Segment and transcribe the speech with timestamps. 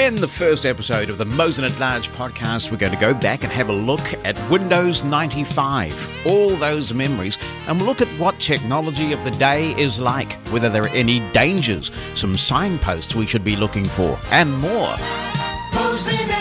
[0.00, 3.44] In the first episode of the Mosen at Large podcast, we're going to go back
[3.44, 7.36] and have a look at Windows 95, all those memories,
[7.68, 11.20] and we'll look at what technology of the day is like, whether there are any
[11.32, 14.94] dangers, some signposts we should be looking for, and more.
[15.74, 16.39] Mosen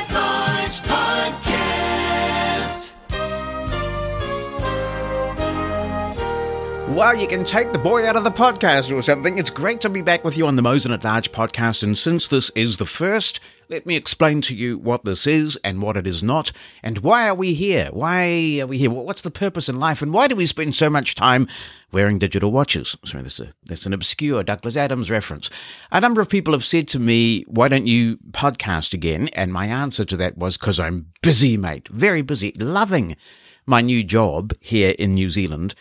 [6.99, 9.37] Well, you can take the boy out of the podcast or something.
[9.37, 11.81] It's great to be back with you on the Mosen at Large podcast.
[11.81, 15.81] And since this is the first, let me explain to you what this is and
[15.81, 16.51] what it is not,
[16.83, 17.87] and why are we here?
[17.93, 18.89] Why are we here?
[18.89, 20.01] What's the purpose in life?
[20.01, 21.47] And why do we spend so much time
[21.93, 22.97] wearing digital watches?
[23.05, 25.49] Sorry, that's, a, that's an obscure Douglas Adams reference.
[25.93, 29.29] A number of people have said to me, why don't you podcast again?
[29.29, 31.87] And my answer to that was, because I'm busy, mate.
[31.87, 32.51] Very busy.
[32.57, 33.15] Loving
[33.65, 35.75] my new job here in New Zealand.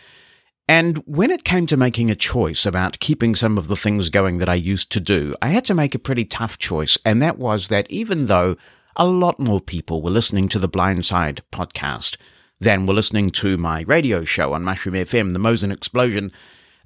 [0.69, 4.37] And when it came to making a choice about keeping some of the things going
[4.37, 6.95] that I used to do, I had to make a pretty tough choice.
[7.03, 8.55] And that was that even though
[8.95, 12.17] a lot more people were listening to the Blindside podcast
[12.59, 16.31] than were listening to my radio show on Mushroom FM, the Mosen Explosion,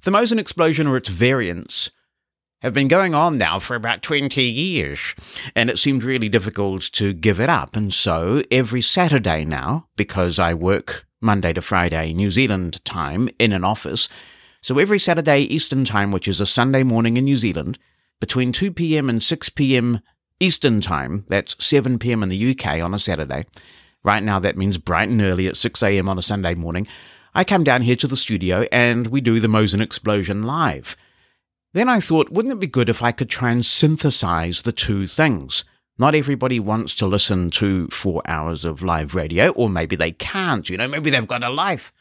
[0.04, 1.90] the Mosen Explosion or its variants
[2.62, 5.14] have been going on now for about 20 years,
[5.54, 7.76] and it seemed really difficult to give it up.
[7.76, 13.52] And so every Saturday now, because I work Monday to Friday New Zealand time in
[13.52, 14.08] an office.
[14.60, 17.78] So every Saturday Eastern time, which is a Sunday morning in New Zealand,
[18.20, 19.08] between 2 p.m.
[19.08, 20.00] and 6 p.m.
[20.38, 22.22] Eastern time, that's 7 p.m.
[22.22, 23.46] in the UK on a Saturday.
[24.04, 26.08] Right now, that means bright and early at 6 a.m.
[26.08, 26.86] on a Sunday morning.
[27.34, 30.96] I come down here to the studio and we do the Mosen Explosion live.
[31.72, 35.06] Then I thought, wouldn't it be good if I could try and synthesize the two
[35.06, 35.64] things?
[35.96, 40.68] Not everybody wants to listen to four hours of live radio, or maybe they can't,
[40.68, 41.92] you know, maybe they've got a life.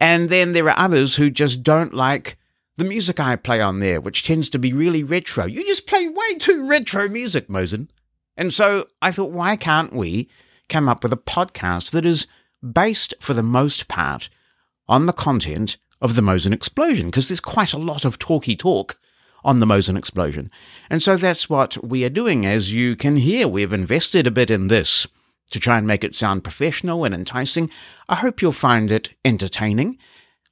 [0.00, 2.38] And then there are others who just don't like
[2.78, 5.46] the music I play on there, which tends to be really retro.
[5.46, 7.90] You just play way too retro music, Mosen.
[8.36, 10.28] And so I thought, why can't we
[10.68, 12.26] come up with a podcast that is
[12.62, 14.28] based, for the most part,
[14.88, 17.06] on the content of the Mosen explosion?
[17.06, 18.98] Because there's quite a lot of talky talk
[19.46, 20.50] on the Mosen explosion.
[20.90, 22.44] And so that's what we are doing.
[22.44, 25.06] As you can hear, we've invested a bit in this
[25.52, 27.70] to try and make it sound professional and enticing.
[28.08, 29.98] I hope you'll find it entertaining.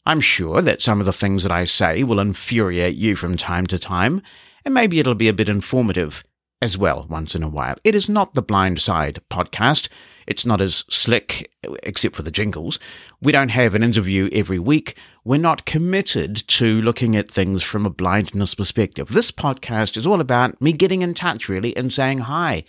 [0.07, 3.67] I'm sure that some of the things that I say will infuriate you from time
[3.67, 4.23] to time,
[4.65, 6.25] and maybe it'll be a bit informative
[6.63, 7.77] as well once in a while.
[7.83, 9.89] It is not the Blind Side podcast.
[10.27, 11.51] It's not as slick,
[11.83, 12.79] except for the jingles.
[13.21, 14.97] We don't have an interview every week.
[15.27, 19.09] We're not committed to looking at things from a blindness perspective.
[19.09, 22.65] This podcast is all about me getting in touch, really, and saying, Hi,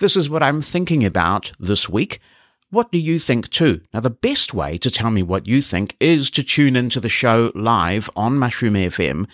[0.00, 2.20] this is what I'm thinking about this week.
[2.68, 3.80] What do you think too?
[3.94, 7.08] Now, the best way to tell me what you think is to tune into the
[7.08, 9.26] show live on Mushroom FM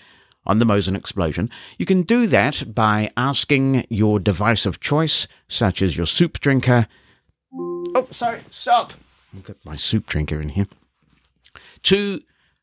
[0.47, 1.51] on the Mosen Explosion.
[1.77, 6.87] You can do that by asking your device of choice, such as your soup drinker.
[7.53, 8.93] Oh, sorry, stop.
[9.35, 10.69] I've got my soup drinker in here.
[11.85, 12.21] To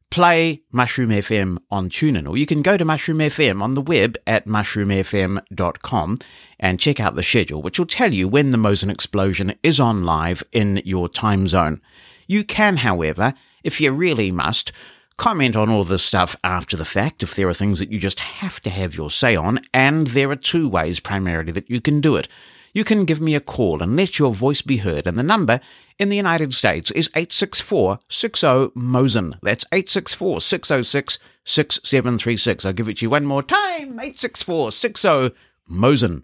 [0.09, 4.18] play Mushroom FM on TuneIn, or you can go to Mushroom FM on the web
[4.25, 6.19] at mushroomfm.com
[6.59, 10.03] and check out the schedule, which will tell you when the Mosen Explosion is on
[10.03, 11.81] live in your time zone.
[12.28, 14.72] You can, however, if you really must,
[15.18, 18.19] comment on all this stuff after the fact if there are things that you just
[18.19, 22.01] have to have your say on, and there are two ways primarily that you can
[22.01, 22.28] do it.
[22.74, 25.60] You can give me a call and let your voice be heard, and the number
[25.98, 29.38] in the United States is 864 60 Mosen.
[29.42, 32.66] That's 864 606 6736.
[32.66, 35.32] I'll give it to you one more time 864 60
[35.70, 36.24] Mosen.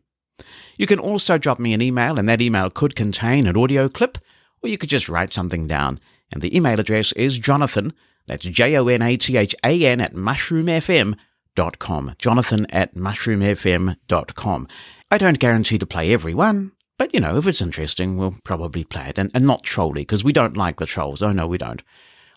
[0.77, 4.17] You can also drop me an email, and that email could contain an audio clip,
[4.61, 5.99] or you could just write something down.
[6.31, 7.93] And the email address is Jonathan
[8.27, 11.15] that's J O N A T H A N at mushroomfm.com.
[11.55, 14.67] Jonathan at mushroomfm.com.
[15.11, 19.09] I don't guarantee to play everyone, but you know, if it's interesting, we'll probably play
[19.09, 21.21] it and, and not trolly because we don't like the trolls.
[21.21, 21.81] Oh, no, we don't.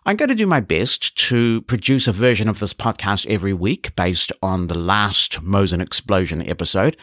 [0.05, 3.97] I'm going to do my best to produce a version of this podcast every week
[3.97, 6.96] based on the last Mosen Explosion episode.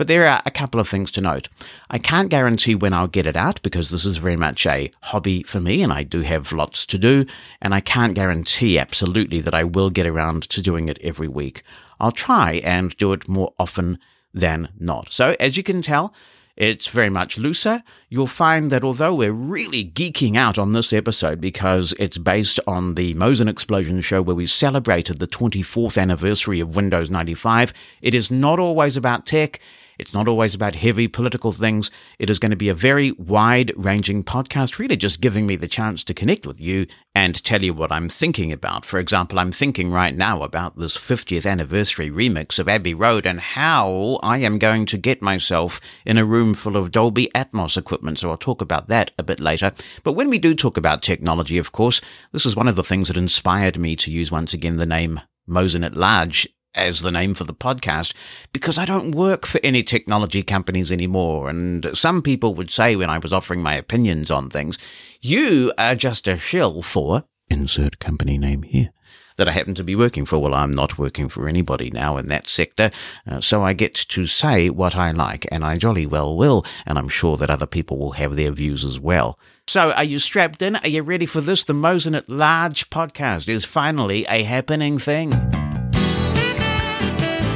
[0.00, 1.50] But there are a couple of things to note.
[1.90, 5.42] I can't guarantee when I'll get it out because this is very much a hobby
[5.42, 7.26] for me and I do have lots to do.
[7.60, 11.62] And I can't guarantee absolutely that I will get around to doing it every week.
[12.00, 13.98] I'll try and do it more often
[14.32, 15.12] than not.
[15.12, 16.14] So as you can tell,
[16.56, 17.82] it's very much looser.
[18.08, 22.94] You'll find that although we're really geeking out on this episode because it's based on
[22.94, 28.30] the Mosen Explosion show where we celebrated the 24th anniversary of Windows 95, it is
[28.30, 29.60] not always about tech.
[30.00, 31.90] It's not always about heavy political things.
[32.18, 35.68] It is going to be a very wide ranging podcast, really just giving me the
[35.68, 38.86] chance to connect with you and tell you what I'm thinking about.
[38.86, 43.40] For example, I'm thinking right now about this 50th anniversary remix of Abbey Road and
[43.40, 48.20] how I am going to get myself in a room full of Dolby Atmos equipment.
[48.20, 49.70] So I'll talk about that a bit later.
[50.02, 52.00] But when we do talk about technology, of course,
[52.32, 55.20] this is one of the things that inspired me to use once again the name
[55.46, 58.12] Mosen at Large as the name for the podcast
[58.52, 61.48] because I don't work for any technology companies anymore.
[61.48, 64.78] And some people would say when I was offering my opinions on things,
[65.20, 68.90] you are just a shill for insert company name here
[69.36, 70.38] that I happen to be working for.
[70.38, 72.90] Well, I'm not working for anybody now in that sector,
[73.26, 76.98] uh, so I get to say what I like, and I jolly well will, and
[76.98, 79.38] I'm sure that other people will have their views as well.
[79.66, 80.76] So, are you strapped in?
[80.76, 81.64] Are you ready for this?
[81.64, 85.32] The Mosen at Large podcast is finally a happening thing.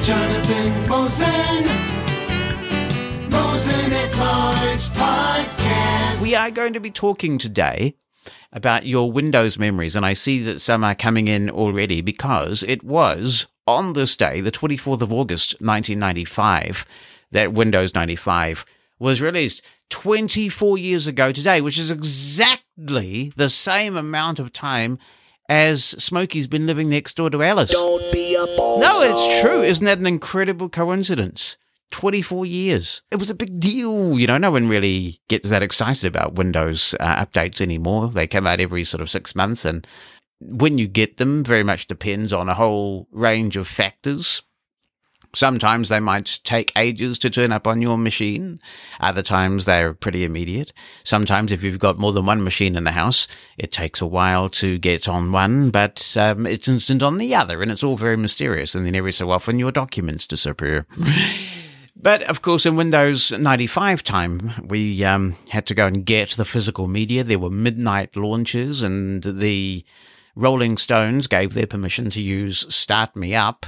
[0.05, 1.65] Jonathan Mosen.
[3.31, 6.23] Mosen at Large Podcast.
[6.23, 7.95] We are going to be talking today
[8.53, 12.85] about your Windows memories, and I see that some are coming in already because it
[12.85, 16.85] was on this day, the 24th of August, 1995,
[17.31, 18.67] that Windows 95
[18.99, 24.99] was released 24 years ago today, which is exactly the same amount of time
[25.49, 27.71] as Smokey's been living next door to Alice.
[27.71, 28.81] Don't be a ball.
[28.81, 29.63] No, it's true.
[29.63, 31.57] Isn't that an incredible coincidence?
[31.91, 33.03] 24 years.
[33.11, 34.19] It was a big deal.
[34.19, 38.09] You know, no one really gets that excited about Windows uh, updates anymore.
[38.09, 39.87] They come out every sort of six months, and
[40.41, 44.43] when you get them, very much depends on a whole range of factors.
[45.35, 48.61] Sometimes they might take ages to turn up on your machine.
[49.01, 50.73] Other times they're pretty immediate.
[51.03, 53.27] Sometimes if you've got more than one machine in the house,
[53.59, 57.63] it takes a while to get on one, but um, it's instant on the other,
[57.63, 58.75] and it's all very mysterious.
[58.75, 60.87] And then every so often your documents disappear.
[61.97, 66.45] But of course, in Windows 95 time, we um, had to go and get the
[66.45, 67.25] physical media.
[67.25, 69.85] There were midnight launches, and the
[70.35, 73.67] Rolling Stones gave their permission to use Start Me Up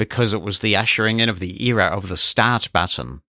[0.00, 3.20] because it was the ushering in of the era of the start button.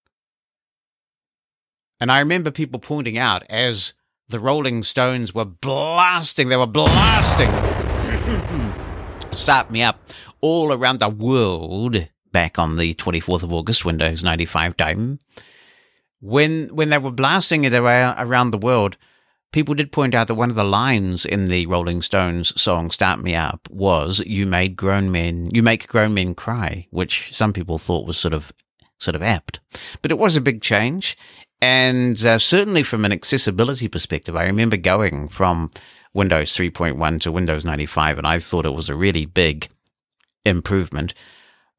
[1.99, 3.91] And I remember people pointing out as
[4.29, 7.51] the Rolling Stones were blasting, they were blasting
[9.35, 9.99] Start Me Up
[10.39, 15.19] all around the world back on the 24th of August, Windows 95 time.
[16.21, 18.95] When, when they were blasting it around, around the world,
[19.51, 23.19] people did point out that one of the lines in the Rolling Stones song "Start
[23.19, 27.77] Me Up" was "You made grown men, you make grown men cry," which some people
[27.77, 28.51] thought was sort of
[28.97, 29.59] sort of apt.
[30.01, 31.17] But it was a big change,
[31.61, 35.71] and uh, certainly from an accessibility perspective, I remember going from
[36.13, 39.69] Windows 3.1 to Windows 95, and I thought it was a really big
[40.45, 41.13] improvement.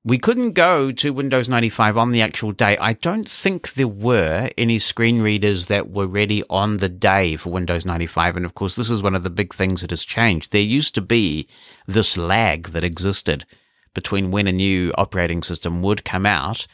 [0.04, 2.76] We couldn't go to Windows 95 on the actual day.
[2.78, 7.50] I don't think there were any screen readers that were ready on the day for
[7.50, 8.36] Windows 95.
[8.36, 10.50] And of course, this is one of the big things that has changed.
[10.50, 11.46] There used to be
[11.86, 13.46] this lag that existed
[13.94, 16.66] between when a new operating system would come out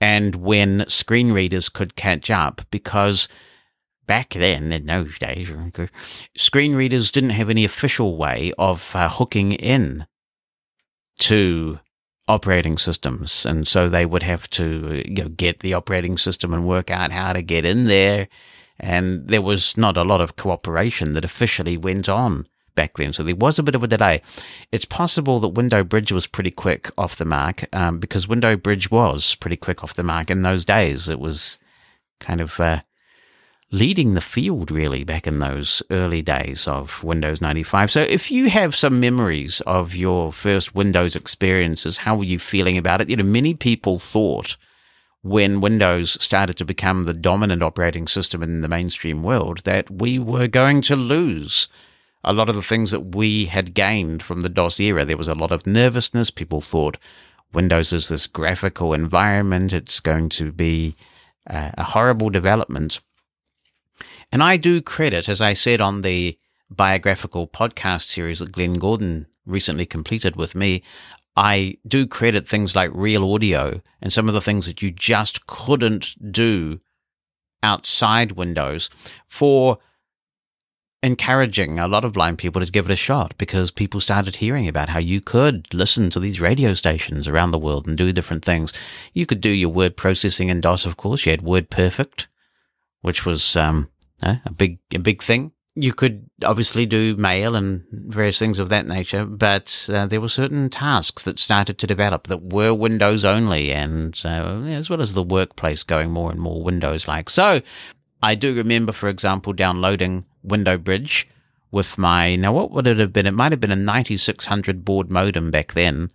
[0.00, 3.28] and when screen readers could catch up because
[4.06, 5.52] back then in those days,
[6.34, 10.06] screen readers didn't have any official way of uh, hooking in
[11.18, 11.78] to
[12.28, 13.44] operating systems.
[13.46, 17.12] And so they would have to you know, get the operating system and work out
[17.12, 18.28] how to get in there.
[18.78, 23.12] And there was not a lot of cooperation that officially went on back then.
[23.12, 24.22] So there was a bit of a delay.
[24.70, 28.90] It's possible that Window Bridge was pretty quick off the mark um, because Window Bridge
[28.90, 31.08] was pretty quick off the mark in those days.
[31.08, 31.58] It was
[32.20, 32.80] kind of uh,
[33.72, 37.90] leading the field really back in those early days of Windows 95.
[37.90, 42.76] So if you have some memories of your first Windows experiences, how were you feeling
[42.76, 43.08] about it?
[43.08, 44.58] You know, many people thought
[45.22, 50.18] when Windows started to become the dominant operating system in the mainstream world that we
[50.18, 51.68] were going to lose
[52.24, 55.04] a lot of the things that we had gained from the DOS era.
[55.04, 56.30] There was a lot of nervousness.
[56.30, 56.98] People thought
[57.54, 59.72] Windows is this graphical environment.
[59.72, 60.94] It's going to be
[61.48, 63.00] uh, a horrible development.
[64.32, 66.38] And I do credit, as I said on the
[66.70, 70.82] biographical podcast series that Glenn Gordon recently completed with me,
[71.36, 75.46] I do credit things like real audio and some of the things that you just
[75.46, 76.80] couldn't do
[77.62, 78.88] outside Windows
[79.28, 79.78] for
[81.02, 84.66] encouraging a lot of blind people to give it a shot because people started hearing
[84.66, 88.44] about how you could listen to these radio stations around the world and do different
[88.44, 88.72] things.
[89.12, 91.26] You could do your word processing in DOS, of course.
[91.26, 92.26] You had WordPerfect,
[93.00, 93.88] which was um,
[94.22, 98.68] uh, a big a big thing you could obviously do mail and various things of
[98.68, 103.24] that nature, but uh, there were certain tasks that started to develop that were Windows
[103.24, 107.30] only, and uh, as well as the workplace going more and more Windows like.
[107.30, 107.62] So
[108.22, 111.26] I do remember, for example, downloading Window Bridge
[111.70, 113.26] with my now what would it have been?
[113.26, 116.10] It might have been a 9600 baud modem back then.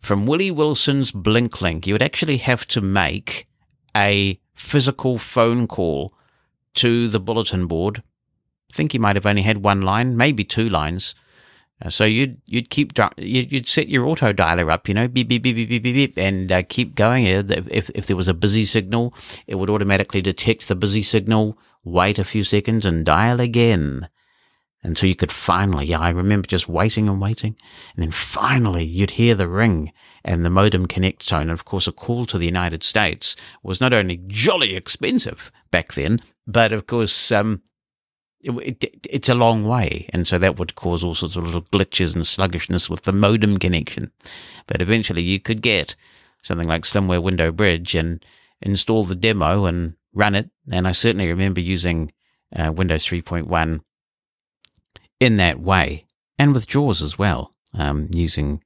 [0.00, 3.46] From Willie Wilson's BlinkLink, you would actually have to make
[3.94, 6.14] a physical phone call
[6.74, 8.02] to the bulletin board.
[8.70, 11.14] I think he might have only had one line, maybe two lines.
[11.82, 15.42] Uh, so you'd you'd keep you'd set your auto dialer up, you know, beep beep
[15.42, 17.24] beep beep beep beep, beep and uh, keep going.
[17.24, 19.14] If if there was a busy signal,
[19.46, 24.08] it would automatically detect the busy signal, wait a few seconds, and dial again
[24.82, 25.86] until you could finally.
[25.86, 27.56] Yeah, I remember just waiting and waiting,
[27.94, 29.90] and then finally you'd hear the ring
[30.22, 31.42] and the modem connect tone.
[31.42, 35.94] And of course, a call to the United States was not only jolly expensive back
[35.94, 36.20] then,
[36.52, 37.62] but of course, um,
[38.40, 40.08] it, it, it's a long way.
[40.12, 43.58] And so that would cause all sorts of little glitches and sluggishness with the modem
[43.58, 44.10] connection.
[44.66, 45.94] But eventually you could get
[46.42, 48.24] something like Slimware Window Bridge and
[48.62, 50.50] install the demo and run it.
[50.70, 52.12] And I certainly remember using
[52.54, 53.80] uh, Windows 3.1
[55.18, 56.06] in that way
[56.38, 58.62] and with JAWS as well, um, using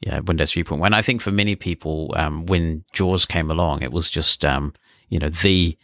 [0.00, 0.94] yeah, Windows 3.1.
[0.94, 4.72] I think for many people, um, when JAWS came along, it was just, um,
[5.10, 5.76] you know, the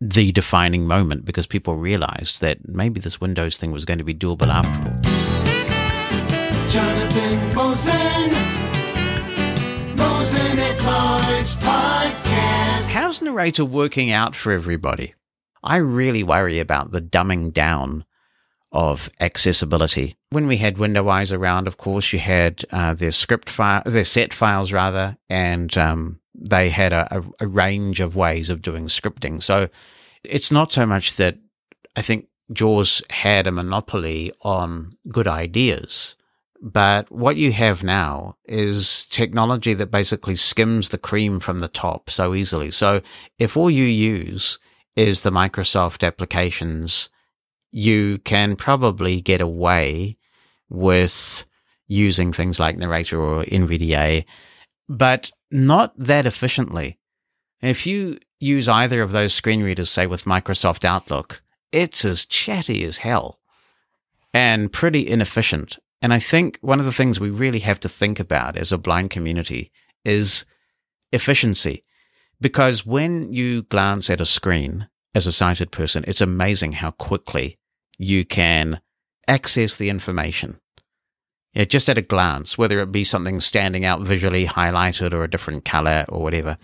[0.00, 4.14] the defining moment because people realized that maybe this Windows thing was going to be
[4.14, 5.00] doable after all.
[6.68, 8.30] Jonathan Mosen,
[9.96, 12.92] Mosen at Large Podcast.
[12.92, 15.14] How's Narrator working out for everybody?
[15.62, 18.04] I really worry about the dumbing down
[18.72, 20.16] of accessibility.
[20.30, 24.34] When we had Windows around, of course, you had uh, their script file, their set
[24.34, 29.42] files rather, and um, they had a, a, range of ways of doing scripting.
[29.42, 29.68] So
[30.22, 31.38] it's not so much that
[31.96, 36.16] I think Jaws had a monopoly on good ideas.
[36.62, 42.10] But what you have now is technology that basically skims the cream from the top
[42.10, 42.70] so easily.
[42.70, 43.02] So
[43.38, 44.58] if all you use
[44.94, 47.10] is the Microsoft applications,
[47.72, 50.16] you can probably get away
[50.68, 51.46] with
[51.88, 54.24] using things like Narrator or NVDA,
[54.88, 56.98] but not that efficiently.
[57.60, 62.84] If you use either of those screen readers, say with Microsoft Outlook, it's as chatty
[62.84, 63.38] as hell
[64.32, 65.78] and pretty inefficient.
[66.02, 68.78] And I think one of the things we really have to think about as a
[68.78, 69.72] blind community
[70.04, 70.44] is
[71.12, 71.84] efficiency.
[72.40, 77.58] Because when you glance at a screen as a sighted person, it's amazing how quickly
[77.98, 78.80] you can
[79.26, 80.60] access the information
[81.56, 85.30] yeah, just at a glance, whether it be something standing out visually highlighted or a
[85.30, 86.58] different color or whatever.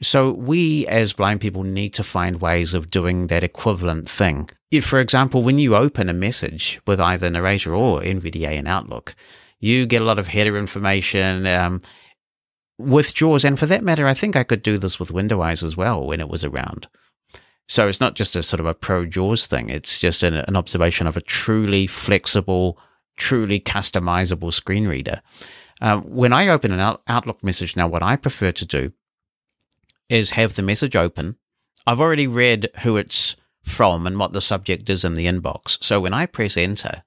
[0.00, 4.48] So we as blind people need to find ways of doing that equivalent thing.
[4.80, 9.14] For example, when you open a message with either Narrator or NVDA in Outlook,
[9.60, 11.46] you get a lot of header information.
[11.46, 11.82] Um,
[12.78, 15.62] with JAWS, and for that matter, I think I could do this with Window Eyes
[15.62, 16.88] as well when it was around.
[17.68, 19.68] So it's not just a sort of a pro JAWS thing.
[19.68, 22.78] It's just an, an observation of a truly flexible,
[23.18, 25.20] truly customizable screen reader.
[25.80, 28.92] Um, when I open an Outlook message now, what I prefer to do
[30.08, 31.36] is have the message open.
[31.86, 35.82] I've already read who it's from and what the subject is in the inbox.
[35.82, 37.02] So when I press enter,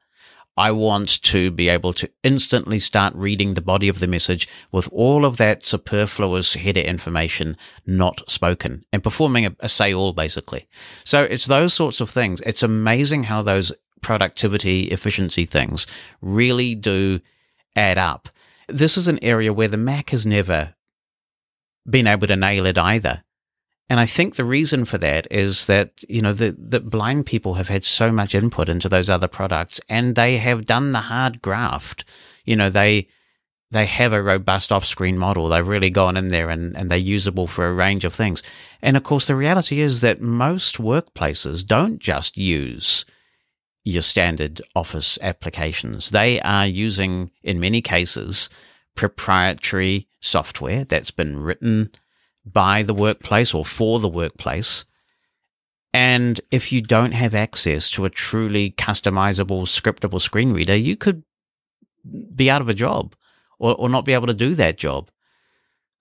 [0.57, 4.87] I want to be able to instantly start reading the body of the message with
[4.91, 10.67] all of that superfluous header information not spoken and performing a, a say all basically.
[11.03, 12.41] So it's those sorts of things.
[12.41, 15.87] It's amazing how those productivity, efficiency things
[16.21, 17.19] really do
[17.75, 18.29] add up.
[18.67, 20.75] This is an area where the Mac has never
[21.89, 23.23] been able to nail it either.
[23.89, 27.67] And I think the reason for that is that, you know, the blind people have
[27.67, 32.05] had so much input into those other products and they have done the hard graft.
[32.45, 33.07] You know, they,
[33.71, 35.49] they have a robust off screen model.
[35.49, 38.43] They've really gone in there and, and they're usable for a range of things.
[38.81, 43.03] And of course, the reality is that most workplaces don't just use
[43.83, 46.11] your standard Office applications.
[46.11, 48.49] They are using, in many cases,
[48.95, 51.91] proprietary software that's been written
[52.45, 54.85] by the workplace or for the workplace.
[55.93, 61.23] And if you don't have access to a truly customizable, scriptable screen reader, you could
[62.35, 63.15] be out of a job
[63.59, 65.09] or, or not be able to do that job.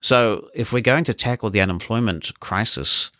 [0.01, 3.11] So if we're going to tackle the unemployment crisis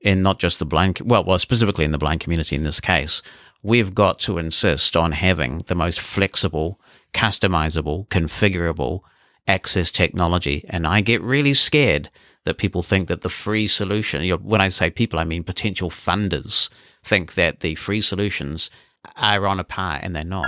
[0.00, 3.22] in not just the blind, well, well, specifically in the blind community in this case,
[3.62, 6.80] we've got to insist on having the most flexible,
[7.12, 9.00] customizable, configurable
[9.46, 10.64] access technology.
[10.68, 12.10] And I get really scared
[12.44, 15.44] that people think that the free solution, you know, when I say people, I mean
[15.44, 16.70] potential funders,
[17.02, 18.70] think that the free solutions
[19.16, 20.46] are on a par, and they're not.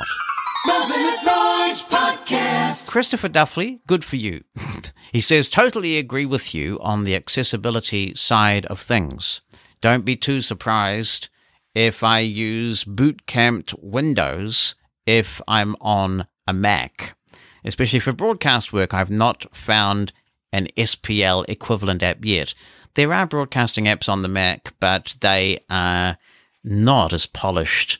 [1.72, 2.86] Podcast.
[2.88, 4.44] Christopher Duffley, good for you.
[5.12, 9.40] he says, totally agree with you on the accessibility side of things.
[9.80, 11.28] Don't be too surprised
[11.74, 14.74] if I use bootcamped Windows
[15.06, 17.16] if I'm on a Mac.
[17.64, 20.12] Especially for broadcast work, I've not found
[20.52, 22.54] an SPL equivalent app yet.
[22.94, 26.18] There are broadcasting apps on the Mac, but they are
[26.62, 27.98] not as polished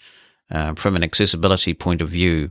[0.51, 2.51] uh, from an accessibility point of view.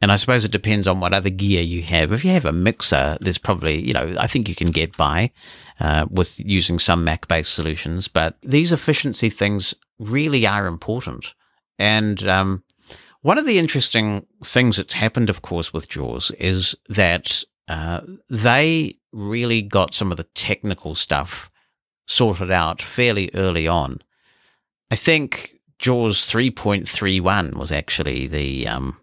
[0.00, 2.10] And I suppose it depends on what other gear you have.
[2.10, 5.30] If you have a mixer, there's probably, you know, I think you can get by
[5.82, 8.06] uh, with using some Mac based solutions.
[8.06, 11.34] But these efficiency things really are important.
[11.76, 12.62] And um,
[13.22, 18.96] one of the interesting things that's happened, of course, with JAWS is that uh, they
[19.12, 21.50] really got some of the technical stuff
[22.06, 24.00] sorted out fairly early on.
[24.90, 28.98] I think JAWS 3.31 was actually the um,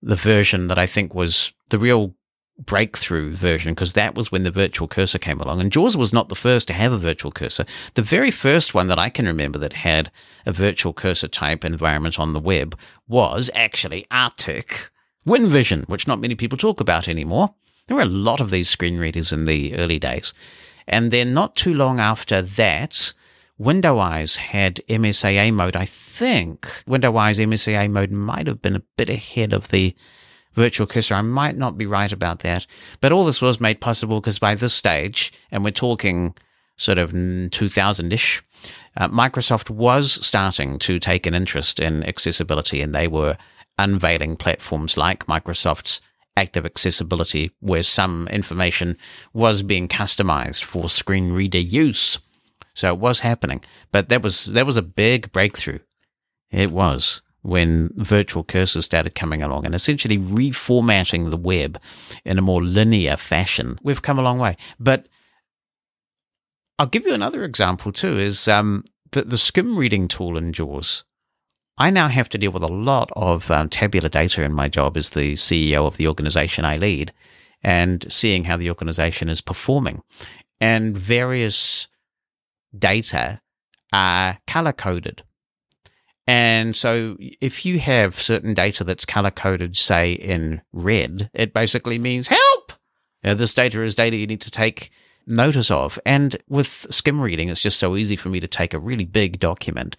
[0.00, 2.14] the version that I think was the real
[2.58, 5.60] breakthrough version because that was when the virtual cursor came along.
[5.60, 7.66] And JAWS was not the first to have a virtual cursor.
[7.94, 10.10] The very first one that I can remember that had
[10.46, 14.90] a virtual cursor type environment on the web was actually Arctic
[15.26, 17.54] WinVision, which not many people talk about anymore.
[17.86, 20.32] There were a lot of these screen readers in the early days.
[20.88, 23.12] And then not too long after that,
[23.60, 25.76] WindowEyes had MSAA mode.
[25.76, 29.94] I think WindowEyes MSAA mode might have been a bit ahead of the
[30.56, 31.14] virtual cursor.
[31.14, 32.66] I might not be right about that.
[33.00, 36.34] But all this was made possible because by this stage, and we're talking
[36.76, 38.42] sort of 2000 ish,
[38.96, 43.36] uh, Microsoft was starting to take an interest in accessibility and they were
[43.78, 46.00] unveiling platforms like Microsoft's
[46.38, 48.96] active accessibility, where some information
[49.32, 52.18] was being customized for screen reader use.
[52.74, 55.78] So it was happening, but that was that was a big breakthrough.
[56.50, 61.80] It was when virtual cursors started coming along and essentially reformatting the web
[62.24, 63.78] in a more linear fashion.
[63.82, 65.06] We've come a long way, but
[66.78, 68.18] I'll give you another example too.
[68.18, 71.04] Is um, the the skim reading tool in JAWS.
[71.78, 74.96] I now have to deal with a lot of um, tabular data in my job
[74.96, 77.12] as the CEO of the organization I lead
[77.62, 80.00] and seeing how the organization is performing.
[80.58, 81.86] And various
[82.76, 83.42] data
[83.92, 85.22] are color coded.
[86.26, 91.98] And so if you have certain data that's color coded, say in red, it basically
[91.98, 92.72] means help.
[93.22, 94.90] This data is data you need to take
[95.26, 95.98] notice of.
[96.06, 99.38] And with skim reading, it's just so easy for me to take a really big
[99.38, 99.96] document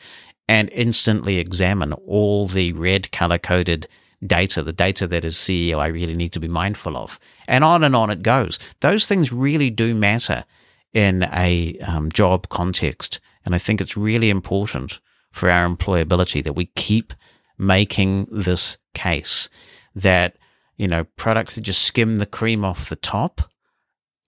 [0.48, 3.88] and instantly examine all the red color coded
[4.26, 7.20] data, the data that is CEO I really need to be mindful of.
[7.48, 8.60] And on and on it goes.
[8.80, 10.46] Those things really do matter
[10.94, 13.20] in a um, job context.
[13.46, 15.00] And I think it's really important
[15.38, 17.14] for our employability that we keep
[17.58, 19.50] making this case
[19.96, 20.38] that,
[20.76, 23.42] you know, products that just skim the cream off the top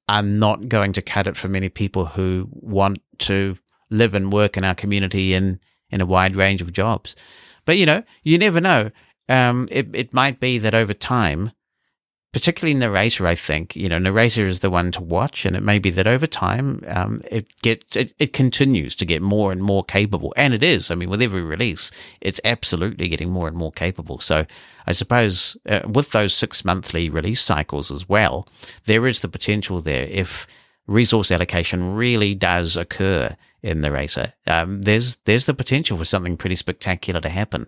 [0.07, 3.55] are not going to cut it for many people who want to
[3.91, 7.15] live and work in our community in, in a wide range of jobs.
[7.65, 8.89] But, you know, you never know.
[9.27, 11.51] Um, it, it might be that over time,
[12.31, 15.45] particularly narrator, I think, you know, narrator is the one to watch.
[15.45, 19.21] And it may be that over time, um, it gets, it, it continues to get
[19.21, 20.33] more and more capable.
[20.37, 20.91] And it is.
[20.91, 24.19] I mean, with every release, it's absolutely getting more and more capable.
[24.19, 24.45] So
[24.85, 28.47] I suppose uh, with those six monthly release cycles as well,
[28.85, 30.45] there is the potential there if
[30.85, 34.33] resource allocation really does occur in narrator.
[34.45, 37.67] Um, there's, there's the potential for something pretty spectacular to happen.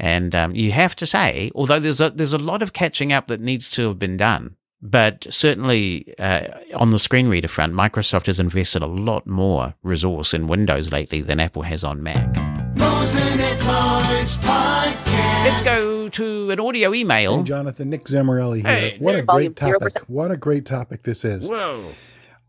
[0.00, 3.26] And um, you have to say, although there's a, there's a lot of catching up
[3.26, 8.24] that needs to have been done, but certainly uh, on the screen reader front, Microsoft
[8.24, 12.34] has invested a lot more resource in Windows lately than Apple has on Mac.
[12.76, 15.44] Mosen at Large Podcast.
[15.44, 17.36] Let's go to an audio email.
[17.36, 18.70] Hey, Jonathan, Nick Zamorelli here.
[18.70, 19.80] Hey, what a great topic.
[19.82, 20.02] 0%.
[20.08, 21.46] What a great topic this is.
[21.46, 21.84] Whoa.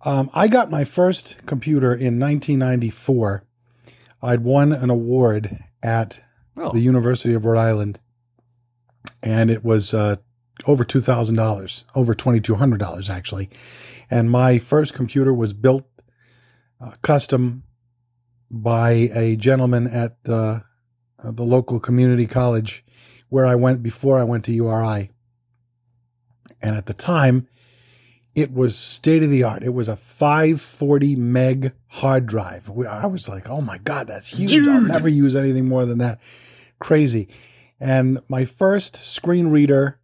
[0.06, 3.44] Um, I got my first computer in 1994.
[4.24, 6.22] I'd won an award at
[6.62, 6.72] Oh.
[6.72, 8.00] the University of Rhode Island,
[9.24, 10.18] and it was uh,
[10.66, 13.50] over two thousand dollars, over twenty two hundred dollars actually.
[14.10, 15.88] And my first computer was built
[16.80, 17.64] uh, custom
[18.52, 20.60] by a gentleman at uh,
[21.24, 22.84] uh, the local community college
[23.30, 25.10] where I went before I went to URI.
[26.62, 27.48] And at the time,
[28.36, 29.64] it was state of the art.
[29.64, 32.70] It was a 540 meg hard drive.
[32.70, 34.68] I was like, oh my God, that's huge.
[34.68, 36.20] I'll never use anything more than that.
[36.82, 37.30] Crazy.
[37.80, 40.00] And my first screen reader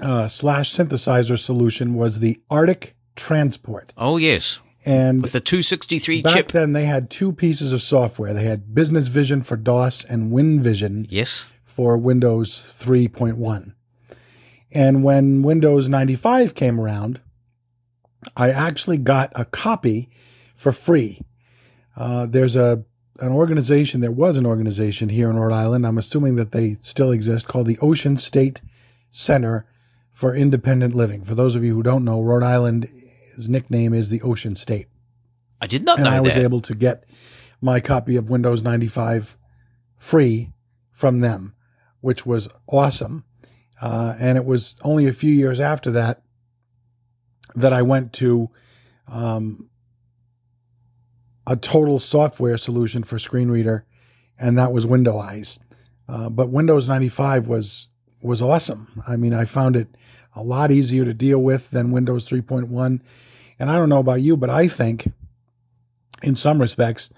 [0.00, 3.92] uh, slash synthesizer solution was the Arctic Transport.
[3.96, 4.58] Oh, yes.
[4.84, 6.52] And With the 263 back chip.
[6.52, 8.32] then, they had two pieces of software.
[8.32, 11.48] They had Business Vision for DOS and WinVision Yes.
[11.64, 13.74] for Windows 3.1.
[14.72, 17.20] And when Windows 95 came around,
[18.36, 20.08] I actually got a copy
[20.54, 21.22] for free.
[21.96, 22.84] Uh, there's a
[23.20, 24.00] an organization.
[24.00, 25.86] There was an organization here in Rhode Island.
[25.86, 28.62] I'm assuming that they still exist, called the Ocean State
[29.10, 29.66] Center
[30.12, 31.22] for Independent Living.
[31.24, 34.88] For those of you who don't know, Rhode Island's nickname is the Ocean State
[35.60, 36.42] I did not and know I was that.
[36.42, 37.04] able to get
[37.60, 39.36] my copy of Windows 95
[39.96, 40.52] free
[40.90, 41.54] from them,
[42.00, 43.24] which was awesome.
[43.80, 46.22] Uh, and it was only a few years after that
[47.54, 48.50] that I went to
[49.08, 49.70] um,
[51.46, 53.84] a total software solution for screen reader,
[54.38, 55.58] and that was Window Eyes.
[56.08, 57.88] Uh, but Windows 95 was
[58.22, 59.02] was awesome.
[59.06, 59.88] I mean, I found it
[60.34, 63.00] a lot easier to deal with than Windows 3.1.
[63.58, 65.12] And I don't know about you, but I think
[66.22, 67.10] in some respects,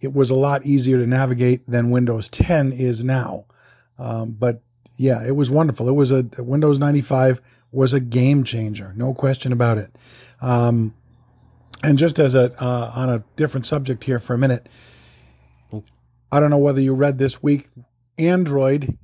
[0.00, 3.46] it was a lot easier to navigate than Windows 10 is now.
[3.98, 4.62] Um, but
[4.96, 5.88] yeah, it was wonderful.
[5.88, 7.40] It was a Windows 95
[7.72, 9.96] was a game changer, no question about it.
[10.40, 10.94] Um,
[11.82, 14.68] and just as a uh, on a different subject here for a minute,
[16.30, 17.68] I don't know whether you read this week,
[18.18, 18.96] Android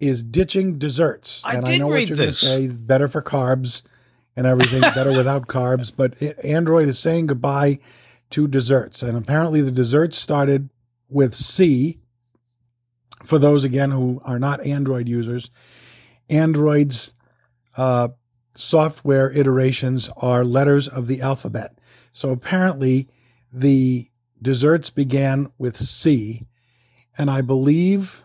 [0.00, 2.66] is ditching desserts, I and I know what you're going to say.
[2.66, 3.82] Better for carbs
[4.34, 5.92] and everything, better without carbs.
[5.94, 7.78] But Android is saying goodbye
[8.30, 10.70] to desserts, and apparently the desserts started
[11.08, 11.98] with C.
[13.22, 15.50] For those again who are not Android users,
[16.28, 17.12] Android's
[17.76, 18.08] uh,
[18.54, 21.78] software iterations are letters of the alphabet.
[22.12, 23.08] So apparently,
[23.52, 24.08] the
[24.40, 26.46] desserts began with C,
[27.18, 28.24] and I believe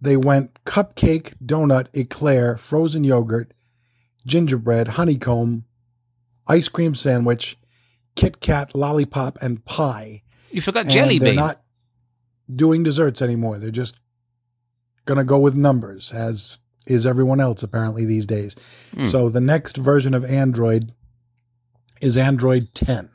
[0.00, 3.52] they went cupcake, donut, eclair, frozen yogurt,
[4.26, 5.64] gingerbread, honeycomb,
[6.46, 7.58] ice cream sandwich,
[8.14, 10.22] Kit Kat, lollipop, and pie.
[10.50, 11.36] You forgot And Jelly they're Bean.
[11.36, 11.62] not
[12.54, 13.58] doing desserts anymore.
[13.58, 13.96] They're just
[15.18, 18.56] to go with numbers, as is everyone else apparently these days.
[18.94, 19.06] Hmm.
[19.06, 20.92] So the next version of Android
[22.02, 23.08] is Android 10.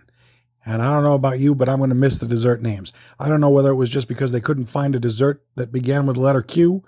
[0.65, 2.91] And I don't know about you, but I'm going to miss the dessert names.
[3.19, 6.05] I don't know whether it was just because they couldn't find a dessert that began
[6.05, 6.83] with the letter Q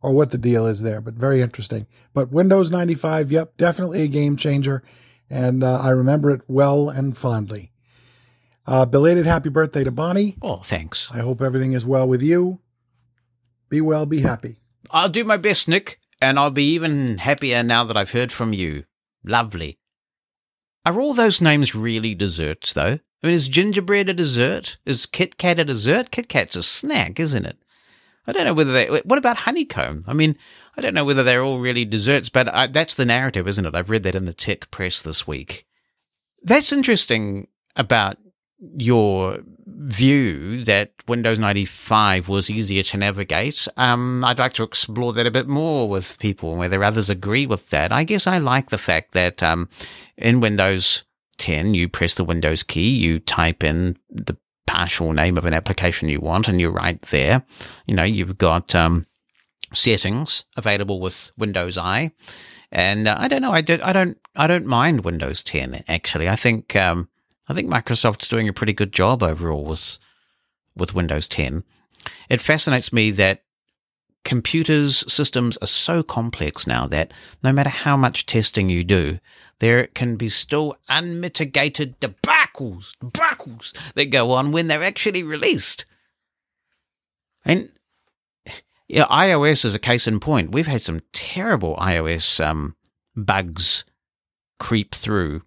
[0.00, 1.86] or what the deal is there, but very interesting.
[2.14, 4.82] But Windows 95, yep, definitely a game changer.
[5.30, 7.70] And uh, I remember it well and fondly.
[8.66, 10.36] Uh, belated happy birthday to Bonnie.
[10.42, 11.10] oh, thanks.
[11.12, 12.60] I hope everything is well with you.
[13.68, 14.56] Be well, be happy.
[14.90, 18.52] I'll do my best, Nick, and I'll be even happier now that I've heard from
[18.52, 18.84] you.
[19.24, 19.78] Lovely.
[20.84, 22.98] Are all those names really desserts, though?
[23.22, 24.78] I mean, is gingerbread a dessert?
[24.84, 26.10] Is Kit Kat a dessert?
[26.10, 27.56] Kit Kat's a snack, isn't it?
[28.26, 28.86] I don't know whether they.
[28.86, 30.04] What about honeycomb?
[30.06, 30.36] I mean,
[30.76, 33.74] I don't know whether they're all really desserts, but I, that's the narrative, isn't it?
[33.74, 35.66] I've read that in the tech press this week.
[36.42, 38.18] That's interesting about
[38.76, 43.66] your view that Windows 95 was easier to navigate.
[43.76, 47.70] Um, I'd like to explore that a bit more with people, whether others agree with
[47.70, 47.92] that.
[47.92, 49.68] I guess I like the fact that um,
[50.16, 51.02] in Windows
[51.38, 56.08] 10, you press the Windows key, you type in the partial name of an application
[56.08, 57.44] you want, and you're right there.
[57.86, 59.06] You know, you've got um,
[59.74, 62.12] settings available with Windows I.
[62.70, 63.52] And uh, I don't know.
[63.52, 64.16] I, did, I don't.
[64.34, 65.84] I don't mind Windows 10.
[65.88, 66.74] Actually, I think.
[66.76, 67.08] Um,
[67.48, 69.98] I think Microsoft's doing a pretty good job overall with
[70.76, 71.64] with Windows 10.
[72.28, 73.42] It fascinates me that
[74.24, 79.18] computers systems are so complex now that no matter how much testing you do,
[79.58, 85.84] there can be still unmitigated debacles, debacles that go on when they're actually released.
[87.44, 87.70] And
[88.88, 90.52] yeah, iOS is a case in point.
[90.52, 92.76] We've had some terrible iOS um,
[93.16, 93.84] bugs
[94.58, 95.42] creep through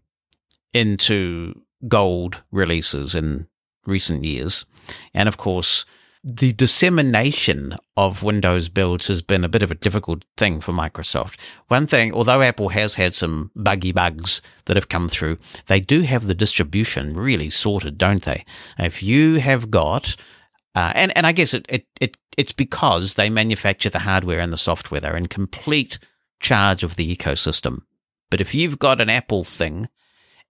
[0.73, 3.48] into gold releases in
[3.86, 4.65] recent years.
[5.13, 5.86] And of course,
[6.24, 11.36] the dissemination of Windows builds has been a bit of a difficult thing for Microsoft.
[11.67, 16.02] One thing, although Apple has had some buggy bugs that have come through, they do
[16.02, 18.43] have the distribution really sorted, don't they?
[18.80, 20.15] If you have got
[20.76, 24.52] uh, and and I guess it, it it it's because they manufacture the hardware and
[24.52, 25.00] the software.
[25.00, 26.00] They're in complete
[26.41, 27.84] charge of the ecosystem.
[28.30, 29.88] But if you've got an Apple thing,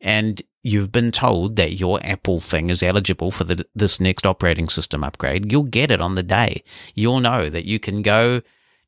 [0.01, 4.67] and you've been told that your Apple thing is eligible for the, this next operating
[4.67, 6.63] system upgrade, you'll get it on the day.
[6.95, 8.41] You'll know that you can go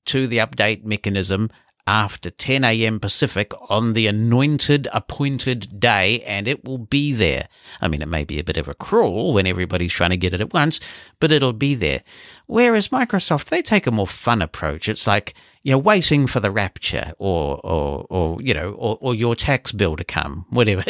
[0.06, 1.52] to the update mechanism
[1.88, 3.00] after 10 a.m.
[3.00, 7.47] Pacific on the anointed, appointed day, and it will be there.
[7.80, 10.34] I mean, it may be a bit of a crawl when everybody's trying to get
[10.34, 10.82] it at once,
[11.21, 12.04] but it'll be there.
[12.45, 14.89] Whereas Microsoft, they take a more fun approach.
[14.89, 19.36] It's like, you're waiting for the rapture or, or, or, you know, or, or your
[19.36, 20.84] tax bill to come, whatever.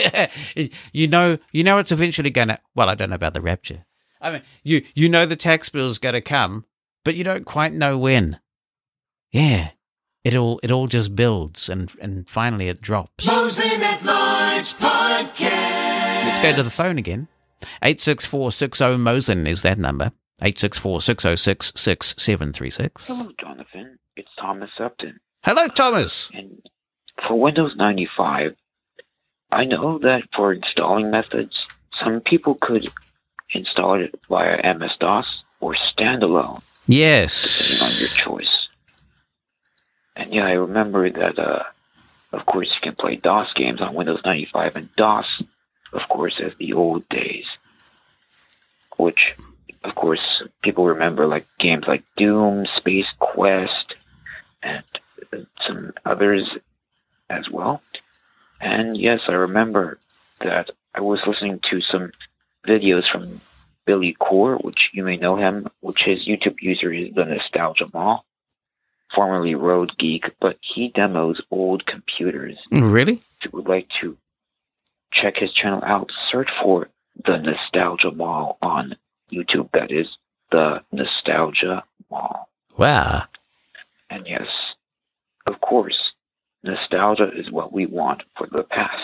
[0.91, 3.85] you know, you know, it's eventually going to, well, I don't know about the rapture.
[4.19, 6.65] I mean, you, you know, the tax bill's going to come,
[7.05, 8.39] but you don't quite know when.
[9.31, 9.71] Yeah.
[10.27, 13.25] It all, it all just builds and, and finally it drops.
[13.25, 16.25] Mosen at Large Podcast.
[16.25, 17.29] Let's go to the phone again.
[17.81, 20.11] 86460 Mosen is that number.
[20.41, 23.07] 864 606 6736.
[23.07, 23.97] Hello, Jonathan.
[24.17, 25.17] It's Thomas Upton.
[25.43, 26.29] Hello, Thomas.
[26.33, 26.61] And
[27.25, 28.53] for Windows 95,
[29.51, 31.55] I know that for installing methods,
[32.03, 32.89] some people could
[33.53, 38.56] install it via MS DOS or standalone, Yes, depending on your choice.
[40.17, 41.63] And yeah, I remember that, uh,
[42.33, 45.43] of course, you can play DOS games on Windows 95, and DOS,
[45.93, 47.45] of course, as the old days,
[48.97, 49.35] which,
[49.83, 53.93] of course, people remember like games like Doom, Space Quest,
[54.63, 54.83] and
[55.67, 56.49] some others
[57.29, 57.83] as well.
[58.59, 59.99] And yes, I remember
[60.41, 62.11] that I was listening to some
[62.67, 63.39] videos from
[63.85, 68.25] Billy Core, which you may know him, which his YouTube user is the Nostalgia Mall,
[69.15, 72.57] formerly Road Geek, but he demos old computers.
[72.71, 73.13] Really?
[73.41, 74.17] If you would like to
[75.13, 76.89] check his channel out, search for
[77.25, 78.95] the Nostalgia Mall on
[79.33, 79.69] YouTube.
[79.73, 80.07] That is
[80.51, 82.47] the Nostalgia Mall.
[82.77, 83.23] Wow.
[84.09, 84.47] And yes,
[85.45, 85.97] of course,
[86.63, 89.01] nostalgia is what we want for the past.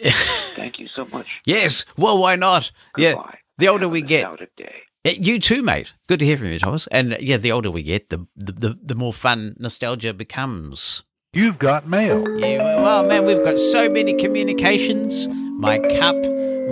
[0.56, 1.40] Thank you so much.
[1.44, 1.84] yes.
[1.96, 2.70] Well, why not?
[2.96, 3.14] Yeah.
[3.58, 4.81] The older Have we get- day.
[5.04, 5.92] Eh, You too, mate.
[6.06, 6.86] Good to hear from you, Thomas.
[6.88, 11.02] And uh, yeah, the older we get, the the, the, the more fun nostalgia becomes.
[11.34, 12.28] You've got mail.
[12.38, 15.28] Yeah, well, man, we've got so many communications.
[15.28, 16.16] My cup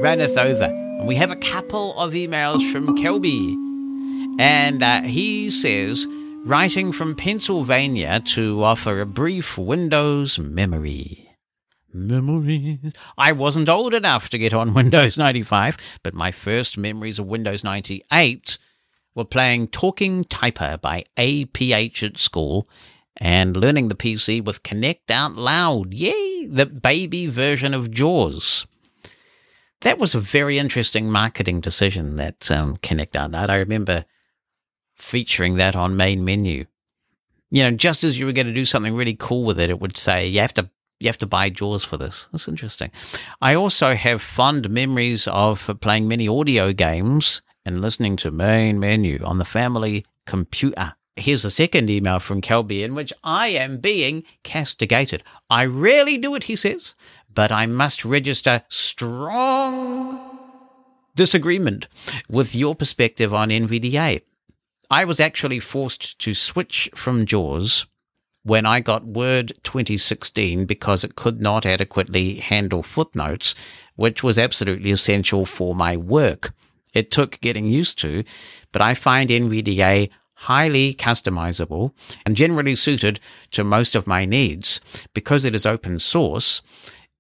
[0.03, 0.64] runneth over.
[0.64, 3.57] And we have a couple of emails from Kelby.
[4.38, 6.07] And uh, he says,
[6.45, 11.30] writing from Pennsylvania to offer a brief Windows memory.
[11.92, 12.92] Memories.
[13.18, 17.64] I wasn't old enough to get on Windows 95, but my first memories of Windows
[17.64, 18.59] 98
[19.14, 22.68] were playing Talking Typer by APH at school
[23.16, 25.92] and learning the PC with Connect Out Loud.
[25.92, 26.46] Yay!
[26.46, 28.66] The baby version of Jaws.
[29.83, 33.50] That was a very interesting marketing decision, that um, Connect Out Loud.
[33.50, 34.05] I remember
[34.96, 36.66] featuring that on main menu.
[37.50, 39.81] You know, just as you were going to do something really cool with it, it
[39.81, 40.70] would say, you have to
[41.01, 42.29] you have to buy Jaws for this.
[42.31, 42.91] That's interesting.
[43.41, 49.19] I also have fond memories of playing many audio games and listening to main menu
[49.25, 50.95] on the family computer.
[51.17, 55.23] Here's a second email from Kelby in which I am being castigated.
[55.49, 56.95] I rarely do it, he says,
[57.35, 60.39] but I must register strong
[61.15, 61.89] disagreement
[62.29, 64.23] with your perspective on NVDA.
[64.91, 67.87] I was actually forced to switch from JAWS
[68.42, 73.55] when I got Word 2016 because it could not adequately handle footnotes,
[73.96, 76.53] which was absolutely essential for my work.
[76.94, 78.24] It took getting used to,
[78.72, 81.92] but I find NVDA highly customizable
[82.24, 84.81] and generally suited to most of my needs.
[85.12, 86.62] Because it is open source,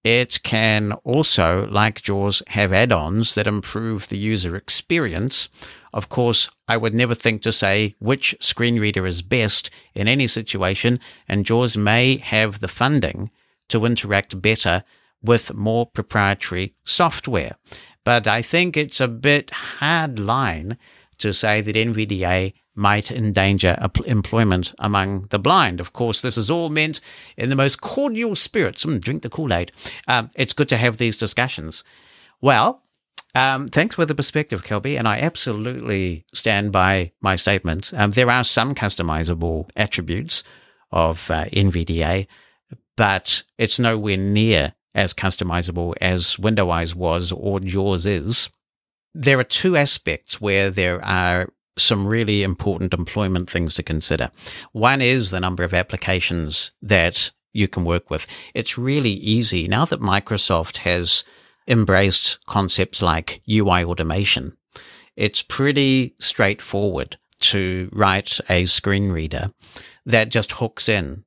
[0.02, 5.48] it can also, like JAWS, have add ons that improve the user experience.
[5.92, 10.26] Of course, I would never think to say which screen reader is best in any
[10.26, 13.30] situation, and JAWS may have the funding
[13.68, 14.84] to interact better
[15.22, 17.56] with more proprietary software.
[18.04, 20.78] But I think it's a bit hard line
[21.18, 25.80] to say that NVDA might endanger employment among the blind.
[25.80, 27.00] Of course, this is all meant
[27.36, 28.84] in the most cordial spirits.
[28.84, 29.72] Mm, drink the Kool Aid.
[30.08, 31.84] Um, it's good to have these discussions.
[32.40, 32.82] Well,
[33.34, 37.92] um, thanks for the perspective, Kelby, and I absolutely stand by my statements.
[37.92, 40.42] Um, there are some customizable attributes
[40.90, 42.26] of uh, NVDA,
[42.96, 48.50] but it's nowhere near as customizable as WindowEyes was or yours is.
[49.14, 54.30] There are two aspects where there are some really important employment things to consider.
[54.72, 58.26] One is the number of applications that you can work with.
[58.54, 61.24] It's really easy now that Microsoft has
[61.66, 64.56] embraced concepts like UI automation.
[65.16, 69.52] It's pretty straightforward to write a screen reader
[70.06, 71.24] that just hooks in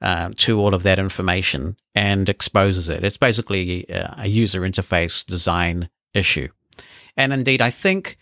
[0.00, 3.04] uh, to all of that information and exposes it.
[3.04, 6.48] It's basically uh, a user interface design issue.
[7.16, 8.18] And indeed, I think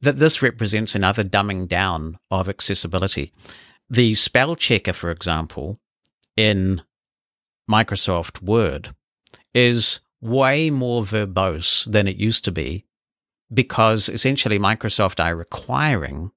[0.00, 3.32] that this represents another dumbing down of accessibility.
[3.88, 5.78] The spell checker, for example,
[6.36, 6.82] in
[7.70, 8.94] Microsoft Word
[9.54, 12.84] is way more verbose than it used to be
[13.52, 16.30] because essentially Microsoft are requiring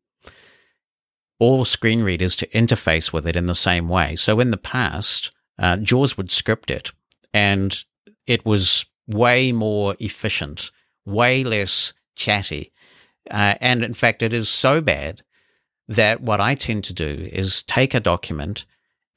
[1.40, 4.16] all screen readers to interface with it in the same way.
[4.16, 6.92] So in the past, uh, JAWS would script it
[7.34, 7.84] and
[8.28, 10.72] it was way more efficient,
[11.06, 12.72] way less chatty.
[13.30, 15.22] Uh, and in fact, it is so bad
[15.88, 18.66] that what I tend to do is take a document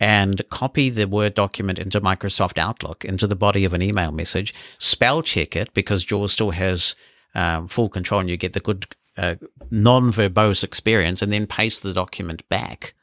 [0.00, 4.52] and copy the Word document into Microsoft Outlook, into the body of an email message,
[4.78, 6.96] spell check it because JAWS still has
[7.34, 9.36] um, full control and you get the good uh,
[9.70, 12.94] non verbose experience, and then paste the document back.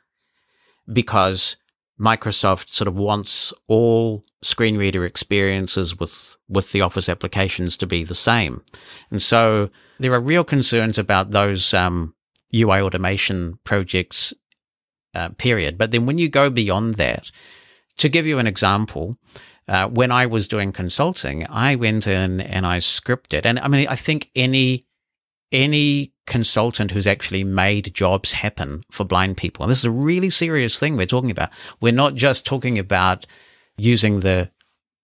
[0.92, 1.56] Because
[2.00, 8.04] Microsoft sort of wants all screen reader experiences with, with the Office applications to be
[8.04, 8.64] the same.
[9.12, 12.16] And so there are real concerns about those um,
[12.56, 14.34] UI automation projects,
[15.14, 15.78] uh, period.
[15.78, 17.32] But then when you go beyond that,
[17.98, 19.18] to give you an example,
[19.68, 23.46] uh, when I was doing consulting, I went in and I scripted.
[23.46, 24.86] And I mean, I think any
[25.52, 29.64] any consultant who's actually made jobs happen for blind people.
[29.64, 31.50] And this is a really serious thing we're talking about.
[31.82, 33.26] We're not just talking about
[33.78, 34.50] using the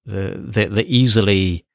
[0.06, 1.66] the the, the easily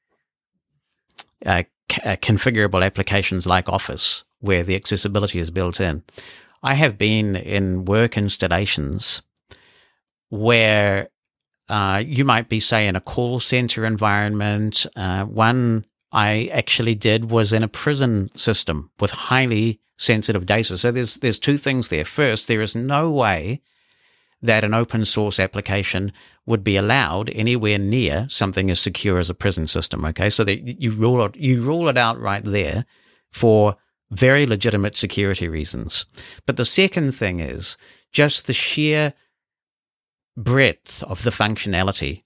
[1.45, 6.03] uh, c- uh, configurable applications like Office, where the accessibility is built in.
[6.63, 9.21] I have been in work installations
[10.29, 11.09] where
[11.67, 14.85] uh, you might be, say, in a call center environment.
[14.95, 20.77] Uh, one I actually did was in a prison system with highly sensitive data.
[20.77, 22.05] So there's there's two things there.
[22.05, 23.61] First, there is no way
[24.41, 26.11] that an open source application
[26.45, 30.03] would be allowed anywhere near something as secure as a prison system.
[30.05, 32.85] Okay, so that you rule it you rule it out right there
[33.31, 33.77] for
[34.09, 36.05] very legitimate security reasons.
[36.45, 37.77] But the second thing is
[38.11, 39.13] just the sheer
[40.35, 42.23] breadth of the functionality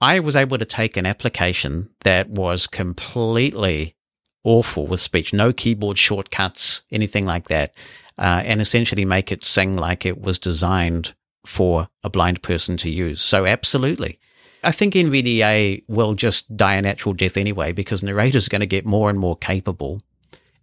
[0.00, 3.96] I was able to take an application that was completely
[4.44, 7.74] awful with speech, no keyboard shortcuts, anything like that,
[8.16, 12.90] uh, and essentially make it sing like it was designed for a blind person to
[12.90, 13.20] use.
[13.20, 14.18] So, absolutely.
[14.62, 18.66] I think NVDA will just die a natural death anyway because narrators are going to
[18.66, 20.00] get more and more capable.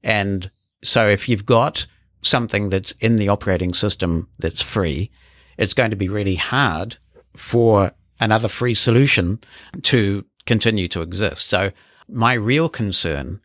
[0.03, 0.49] And
[0.83, 1.85] so, if you've got
[2.21, 5.11] something that's in the operating system that's free,
[5.57, 6.97] it's going to be really hard
[7.35, 9.39] for another free solution
[9.83, 11.49] to continue to exist.
[11.49, 11.71] So
[12.07, 13.41] my real concern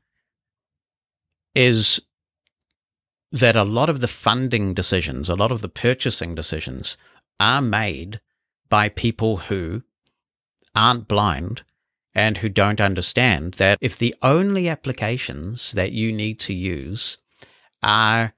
[1.55, 2.01] is
[3.33, 6.97] that a lot of the funding decisions, a lot of the purchasing decisions
[7.39, 8.21] are made
[8.69, 9.83] by people who
[10.75, 11.63] aren't blind
[12.15, 17.19] and who don't understand that if the only applications that you need to use
[17.83, 18.33] are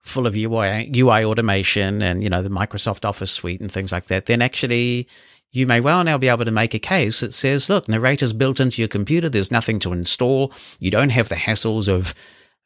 [0.00, 4.06] full of UI, UI automation and, you know, the Microsoft Office suite and things like
[4.06, 5.08] that, then actually
[5.56, 8.60] you may well now be able to make a case that says, look, narrator's built
[8.60, 9.30] into your computer.
[9.30, 10.52] There's nothing to install.
[10.80, 12.14] You don't have the hassles of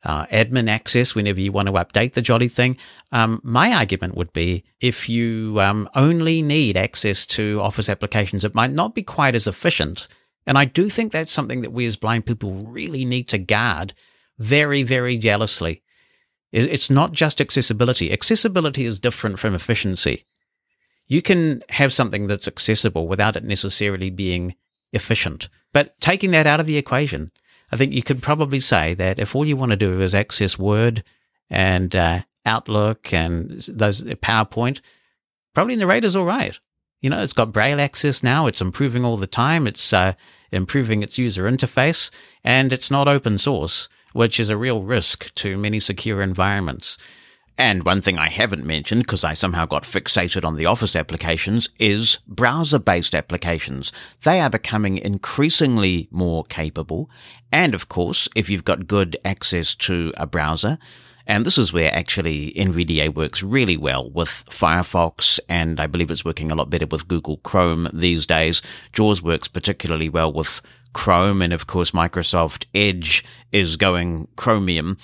[0.03, 2.77] uh, admin access whenever you want to update the jolly thing.
[3.13, 8.57] Um, my argument would be if you um, only need access to Office applications, it
[8.57, 10.09] might not be quite as efficient.
[10.45, 13.95] And I do think that's something that we as blind people really need to guard
[14.39, 15.83] very, very jealously.
[16.51, 18.13] It's not just accessibility.
[18.13, 20.25] Accessibility is different from efficiency
[21.11, 24.55] you can have something that's accessible without it necessarily being
[24.93, 25.49] efficient.
[25.73, 27.33] But taking that out of the equation,
[27.73, 30.57] I think you could probably say that if all you want to do is access
[30.57, 31.03] Word
[31.51, 34.81] and uh, Outlook and those PowerPoint,
[35.53, 36.57] probably Narrator's all right.
[37.03, 38.47] You know, it's got Braille access now.
[38.47, 39.67] It's improving all the time.
[39.67, 40.13] It's uh,
[40.53, 42.13] improving its user interface,
[42.45, 46.99] and it's not open source, which is a real risk to many secure environments.
[47.61, 51.69] And one thing I haven't mentioned, because I somehow got fixated on the Office applications,
[51.79, 53.93] is browser based applications.
[54.23, 57.11] They are becoming increasingly more capable.
[57.53, 60.79] And of course, if you've got good access to a browser,
[61.27, 66.25] and this is where actually NVDA works really well with Firefox, and I believe it's
[66.25, 68.63] working a lot better with Google Chrome these days.
[68.95, 74.97] JAWS works particularly well with Chrome, and of course, Microsoft Edge is going Chromium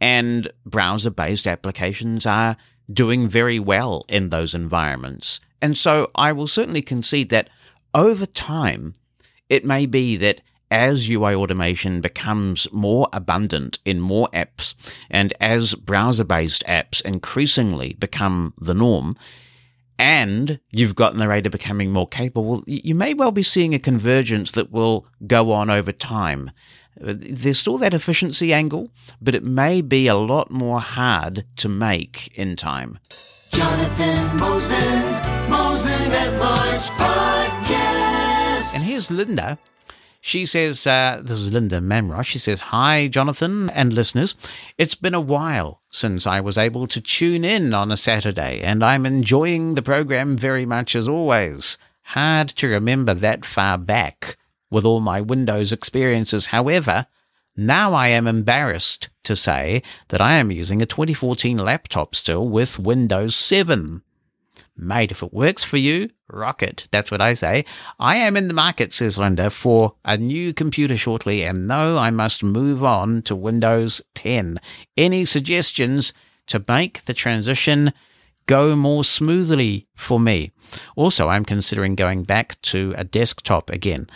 [0.00, 2.56] and browser based applications are
[2.92, 5.40] doing very well in those environments.
[5.60, 7.48] And so I will certainly concede that
[7.94, 8.94] over time,
[9.48, 10.40] it may be that
[10.72, 14.74] as UI automation becomes more abundant in more apps,
[15.10, 19.14] and as browser based apps increasingly become the norm,
[20.02, 24.72] and you've got Narrator becoming more capable, you may well be seeing a convergence that
[24.72, 26.50] will go on over time.
[26.96, 32.32] There's still that efficiency angle, but it may be a lot more hard to make
[32.34, 32.98] in time.
[33.52, 38.74] Jonathan Mosen Mosen at Large Podcast.
[38.74, 39.56] And here's Linda.
[40.24, 42.26] She says, uh, this is Linda Mamrosh.
[42.26, 44.36] She says, Hi, Jonathan and listeners.
[44.78, 48.84] It's been a while since I was able to tune in on a Saturday, and
[48.84, 51.76] I'm enjoying the program very much as always.
[52.02, 54.36] Hard to remember that far back
[54.70, 56.46] with all my Windows experiences.
[56.46, 57.08] However,
[57.56, 62.78] now I am embarrassed to say that I am using a 2014 laptop still with
[62.78, 64.04] Windows 7.
[64.82, 66.88] Mate, if it works for you, rock it.
[66.90, 67.64] That's what I say.
[68.00, 72.10] I am in the market, says Linda, for a new computer shortly, and know I
[72.10, 74.58] must move on to Windows 10.
[74.96, 76.12] Any suggestions
[76.48, 77.92] to make the transition
[78.46, 80.50] go more smoothly for me?
[80.96, 84.08] Also, I'm considering going back to a desktop again.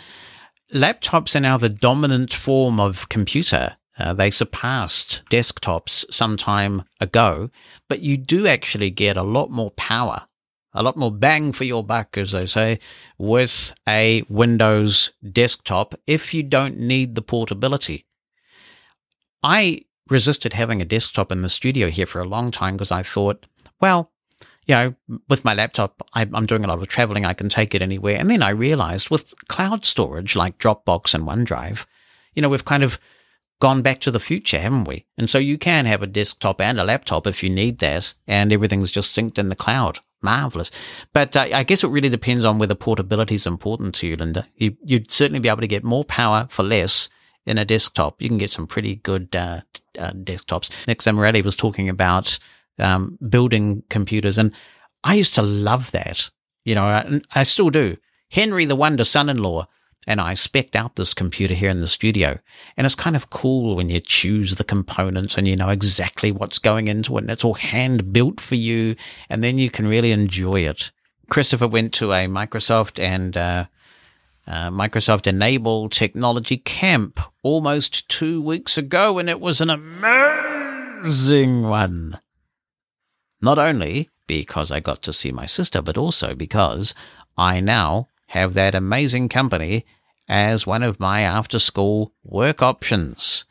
[0.73, 3.77] Laptops are now the dominant form of computer.
[3.97, 7.49] Uh, they surpassed desktops some time ago,
[7.87, 10.27] but you do actually get a lot more power
[10.77, 12.79] a lot more bang for your buck, as they say,
[13.17, 18.05] with a Windows desktop if you don't need the portability.
[19.43, 23.03] I resisted having a desktop in the studio here for a long time because I
[23.03, 23.45] thought,
[23.81, 24.11] well,
[24.65, 24.95] you know,
[25.29, 27.25] with my laptop, I, am doing a lot of traveling.
[27.25, 28.17] I can take it anywhere.
[28.17, 31.85] And then I realized with cloud storage like Dropbox and OneDrive,
[32.35, 32.99] you know, we've kind of
[33.59, 35.05] gone back to the future, haven't we?
[35.17, 38.53] And so you can have a desktop and a laptop if you need that, and
[38.53, 40.71] everything's just synced in the cloud marvelous.
[41.13, 44.47] But uh, I guess it really depends on whether portability is important to you, Linda.
[44.55, 47.09] You, would certainly be able to get more power for less
[47.45, 48.21] in a desktop.
[48.21, 49.61] You can get some pretty good uh,
[49.97, 50.87] uh, desktops.
[50.87, 52.37] Nick Zamorelli was talking about
[52.79, 54.53] um, building computers, and
[55.03, 56.29] I used to love that.
[56.65, 57.97] You know, I, I still do.
[58.29, 59.67] Henry the Wonder son-in-law
[60.07, 62.39] and I specced out this computer here in the studio.
[62.77, 66.59] And it's kind of cool when you choose the components and you know exactly what's
[66.59, 68.95] going into it and it's all hand built for you.
[69.29, 70.91] And then you can really enjoy it.
[71.29, 73.65] Christopher went to a Microsoft and uh,
[74.47, 82.17] uh, Microsoft Enable Technology Camp almost two weeks ago, and it was an amazing one.
[83.41, 86.95] Not only because I got to see my sister, but also because
[87.37, 89.85] I now have that amazing company
[90.27, 93.45] as one of my after school work options.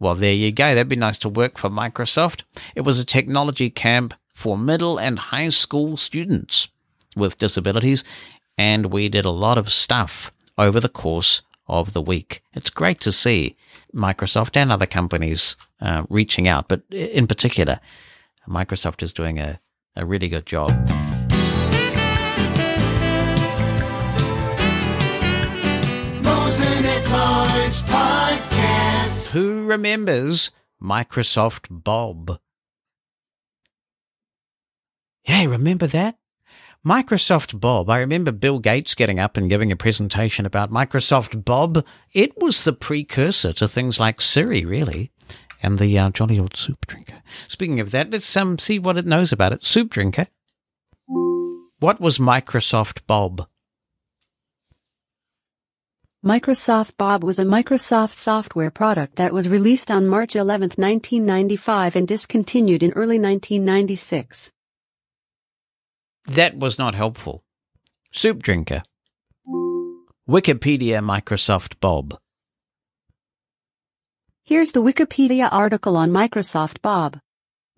[0.00, 0.74] Well, there you go.
[0.74, 2.42] That'd be nice to work for Microsoft.
[2.74, 6.68] It was a technology camp for middle and high school students
[7.16, 8.04] with disabilities,
[8.56, 12.42] and we did a lot of stuff over the course of the week.
[12.54, 13.56] It's great to see
[13.94, 17.80] Microsoft and other companies uh, reaching out, but in particular,
[18.48, 19.60] Microsoft is doing a,
[19.96, 20.70] a really good job.
[29.68, 30.50] Remembers
[30.82, 32.38] Microsoft Bob?
[35.24, 36.16] Yeah, remember that?
[36.86, 37.90] Microsoft Bob.
[37.90, 41.84] I remember Bill Gates getting up and giving a presentation about Microsoft Bob.
[42.12, 45.10] It was the precursor to things like Siri, really,
[45.62, 47.22] and the uh, jolly old soup drinker.
[47.46, 49.64] Speaking of that, let's um, see what it knows about it.
[49.64, 50.28] Soup drinker.
[51.80, 53.46] What was Microsoft Bob?
[56.24, 62.08] Microsoft Bob was a Microsoft software product that was released on March 11, 1995 and
[62.08, 64.50] discontinued in early 1996.
[66.26, 67.44] That was not helpful.
[68.10, 68.82] Soup drinker.
[70.28, 72.18] Wikipedia Microsoft Bob.
[74.42, 77.20] Here's the Wikipedia article on Microsoft Bob.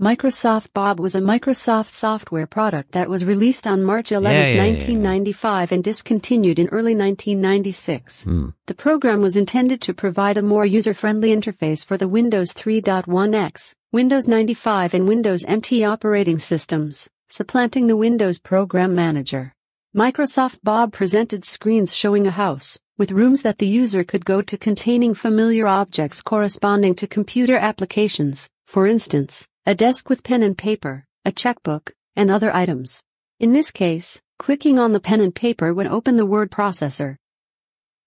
[0.01, 4.55] Microsoft Bob was a Microsoft software product that was released on March 11, Yeah, yeah,
[4.55, 4.73] yeah, yeah.
[4.73, 8.25] 1995 and discontinued in early 1996.
[8.25, 8.49] Hmm.
[8.65, 14.27] The program was intended to provide a more user-friendly interface for the Windows 3.1x, Windows
[14.27, 19.53] 95 and Windows NT operating systems, supplanting the Windows Program Manager.
[19.95, 24.57] Microsoft Bob presented screens showing a house, with rooms that the user could go to
[24.57, 31.05] containing familiar objects corresponding to computer applications, for instance, a desk with pen and paper,
[31.25, 33.01] a checkbook, and other items.
[33.39, 37.15] In this case, clicking on the pen and paper would open the word processor.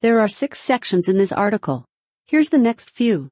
[0.02, 1.86] There are six sections in this article.
[2.26, 3.30] Here's the next few.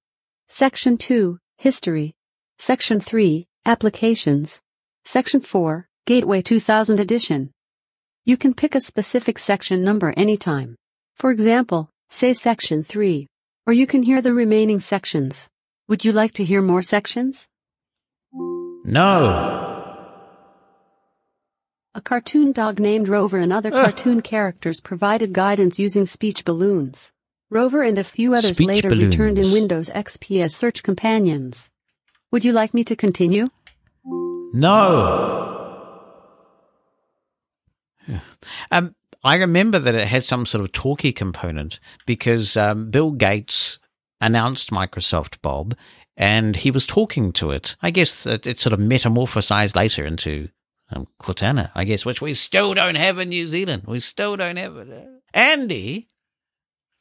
[0.47, 2.13] Section 2, History.
[2.57, 4.61] Section 3, Applications.
[5.03, 7.51] Section 4, Gateway 2000 Edition.
[8.23, 10.77] You can pick a specific section number anytime.
[11.17, 13.27] For example, say Section 3.
[13.67, 15.49] Or you can hear the remaining sections.
[15.89, 17.49] Would you like to hear more sections?
[18.83, 19.77] No.
[21.93, 23.83] A cartoon dog named Rover and other Ah.
[23.83, 27.11] cartoon characters provided guidance using speech balloons.
[27.49, 29.51] Rover and a few others Speech later returned in.
[29.51, 31.69] Windows XP as search companions.
[32.31, 33.47] Would you like me to continue?
[34.05, 35.27] No.
[38.71, 43.77] Um, I remember that it had some sort of talkie component because um, Bill Gates
[44.19, 45.75] announced Microsoft Bob
[46.17, 47.75] and he was talking to it.
[47.81, 50.49] I guess it, it sort of metamorphosized later into
[50.91, 53.83] um, Cortana, I guess, which we still don't have in New Zealand.
[53.85, 55.07] We still don't have it.
[55.33, 56.09] Andy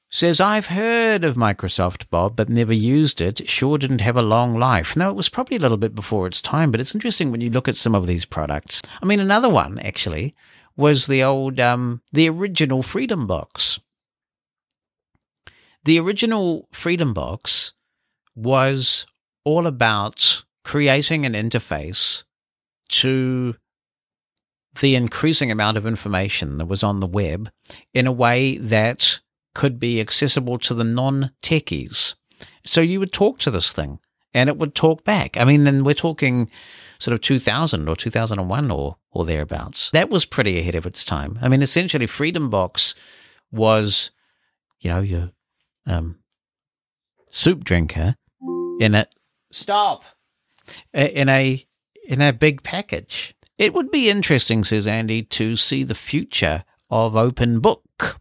[0.08, 3.48] says, I've heard of Microsoft Bob, but never used it.
[3.48, 4.96] Sure didn't have a long life.
[4.96, 7.50] Now, it was probably a little bit before its time, but it's interesting when you
[7.50, 8.82] look at some of these products.
[9.00, 10.34] I mean, another one, actually,
[10.76, 13.78] was the old, um, the original Freedom Box.
[15.84, 17.72] The original Freedom Box
[18.43, 19.07] was
[19.45, 22.24] all about creating an interface
[22.88, 23.55] to
[24.80, 27.51] the increasing amount of information that was on the web
[27.93, 29.20] in a way that
[29.55, 32.14] could be accessible to the non techies.
[32.66, 33.99] So you would talk to this thing
[34.32, 35.36] and it would talk back.
[35.36, 36.51] I mean, then we're talking
[36.99, 39.91] sort of 2000 or 2001 or, or thereabouts.
[39.91, 41.38] That was pretty ahead of its time.
[41.43, 42.95] I mean, essentially, Freedom Box
[43.51, 44.11] was,
[44.80, 45.30] you know, your
[45.86, 46.18] um,
[47.30, 48.14] soup drinker
[48.81, 49.07] in a
[49.53, 50.05] stop
[50.93, 51.64] in a
[52.05, 53.37] in a big package.
[53.59, 58.18] It would be interesting, says Andy, to see the future of Open Book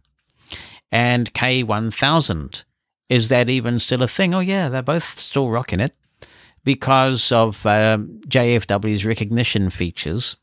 [0.92, 2.64] and K1000.
[3.08, 4.34] Is that even still a thing?
[4.34, 5.96] Oh, yeah, they're both still rocking it
[6.62, 10.36] because of um, JFW's recognition features.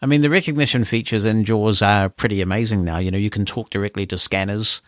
[0.00, 2.98] I mean, the recognition features in JAWS are pretty amazing now.
[2.98, 4.80] You know, you can talk directly to scanners.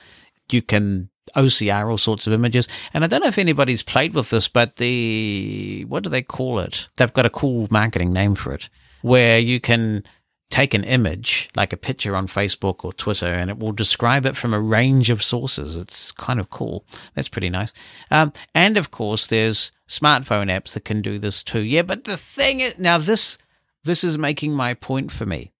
[0.50, 2.68] You can OCR all sorts of images.
[2.94, 6.58] And I don't know if anybody's played with this, but the, what do they call
[6.58, 6.88] it?
[6.96, 8.68] They've got a cool marketing name for it
[9.02, 10.04] where you can
[10.52, 14.36] take an image, like a picture on Facebook or Twitter, and it will describe it
[14.36, 15.76] from a range of sources.
[15.76, 16.84] It's kind of cool.
[17.14, 17.72] That's pretty nice.
[18.10, 21.60] Um, and of course, there's smartphone apps that can do this too.
[21.62, 23.38] Yeah, but the thing is, now this
[23.84, 25.52] this is making my point for me.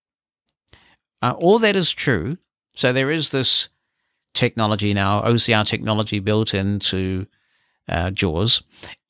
[1.22, 2.36] Uh, all that is true.
[2.74, 3.68] So there is this
[4.34, 7.26] technology now, OCR technology built into
[7.88, 8.62] uh, JAWS,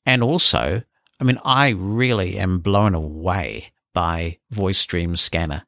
[0.05, 0.81] and also,
[1.19, 5.65] I mean, I really am blown away by Voice Dream Scanner.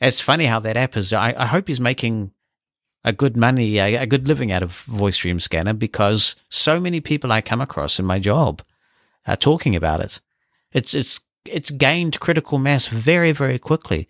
[0.00, 1.12] It's funny how that app is.
[1.12, 2.32] I, I hope he's making
[3.04, 7.00] a good money, a, a, good living out of Voice Dream Scanner because so many
[7.00, 8.62] people I come across in my job
[9.26, 10.20] are talking about it.
[10.72, 14.08] It's it's it's gained critical mass very very quickly,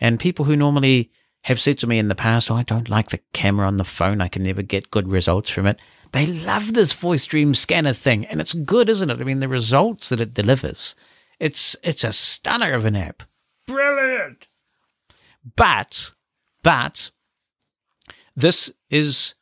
[0.00, 1.10] and people who normally
[1.42, 3.84] have said to me in the past, "Oh, I don't like the camera on the
[3.84, 4.20] phone.
[4.20, 5.78] I can never get good results from it."
[6.12, 9.20] They love this Voice Dream Scanner thing, and it's good, isn't it?
[9.20, 10.96] I mean, the results that it delivers
[11.40, 13.22] it's it's a stunner of an app.
[13.66, 14.46] Brilliant.
[15.56, 16.12] But
[16.62, 17.10] but
[18.36, 19.34] this is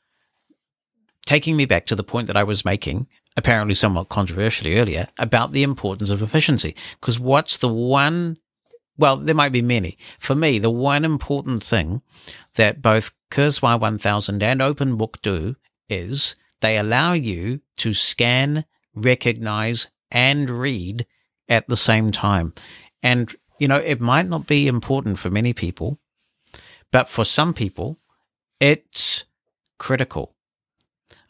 [1.26, 5.52] taking me back to the point that I was making, apparently somewhat controversially earlier, about
[5.52, 6.74] the importance of efficiency.
[7.00, 8.38] Because what's the one
[8.98, 9.96] well, there might be many.
[10.18, 12.02] For me, the one important thing
[12.56, 15.56] that both Kurzweil 1000 and OpenBook do
[15.88, 21.06] is they allow you to scan, recognize, and read
[21.48, 22.52] at the same time.
[23.02, 25.98] And, you know, it might not be important for many people,
[26.90, 27.98] but for some people,
[28.58, 29.24] it's
[29.78, 30.34] critical.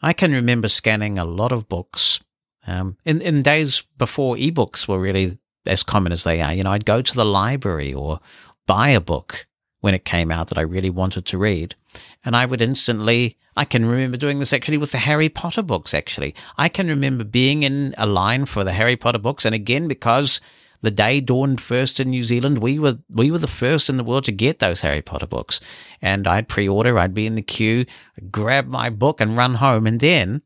[0.01, 2.19] I can remember scanning a lot of books
[2.65, 6.53] um, in, in days before ebooks were really as common as they are.
[6.53, 8.19] You know, I'd go to the library or
[8.67, 9.47] buy a book
[9.81, 11.75] when it came out that I really wanted to read.
[12.23, 15.93] And I would instantly, I can remember doing this actually with the Harry Potter books,
[15.93, 16.35] actually.
[16.57, 19.45] I can remember being in a line for the Harry Potter books.
[19.45, 20.41] And again, because
[20.81, 24.03] the day dawned first in New Zealand, we were, we were the first in the
[24.03, 25.61] world to get those Harry Potter books.
[26.01, 27.85] And I'd pre order, I'd be in the queue,
[28.31, 29.87] grab my book and run home.
[29.87, 30.41] And then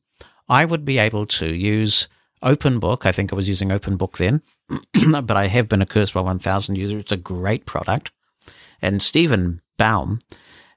[0.47, 2.07] I would be able to use
[2.41, 3.05] Open Book.
[3.05, 4.41] I think I was using Open Book then,
[5.23, 6.99] but I have been a Kurzweil 1000 user.
[6.99, 8.11] It's a great product.
[8.81, 10.19] And Stephen Baum,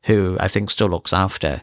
[0.04, 1.62] who I think still looks after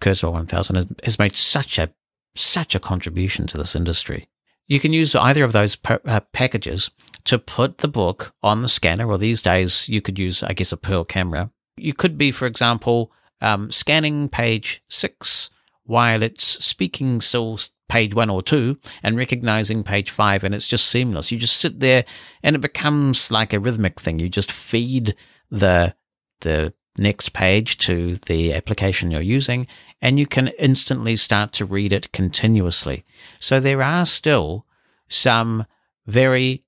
[0.00, 1.92] Kurzweil 1000, has, has made such a
[2.34, 4.26] such a contribution to this industry.
[4.66, 6.90] You can use either of those uh, packages
[7.24, 10.72] to put the book on the scanner, or these days you could use, I guess,
[10.72, 11.50] a Pearl camera.
[11.76, 15.50] You could be, for example, um, scanning page six
[15.92, 17.58] while it's speaking still
[17.90, 21.30] page one or two and recognizing page five, and it's just seamless.
[21.30, 22.06] You just sit there
[22.42, 24.18] and it becomes like a rhythmic thing.
[24.18, 25.14] You just feed
[25.50, 25.94] the
[26.40, 29.66] the next page to the application you're using,
[30.00, 33.04] and you can instantly start to read it continuously.
[33.38, 34.64] So there are still
[35.08, 35.66] some
[36.06, 36.64] very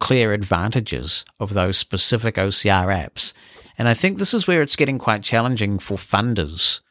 [0.00, 3.32] clear advantages of those specific OCR apps.
[3.78, 6.82] And I think this is where it's getting quite challenging for funders.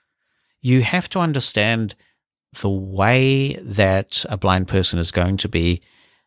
[0.61, 1.95] You have to understand
[2.61, 5.81] the way that a blind person is going to be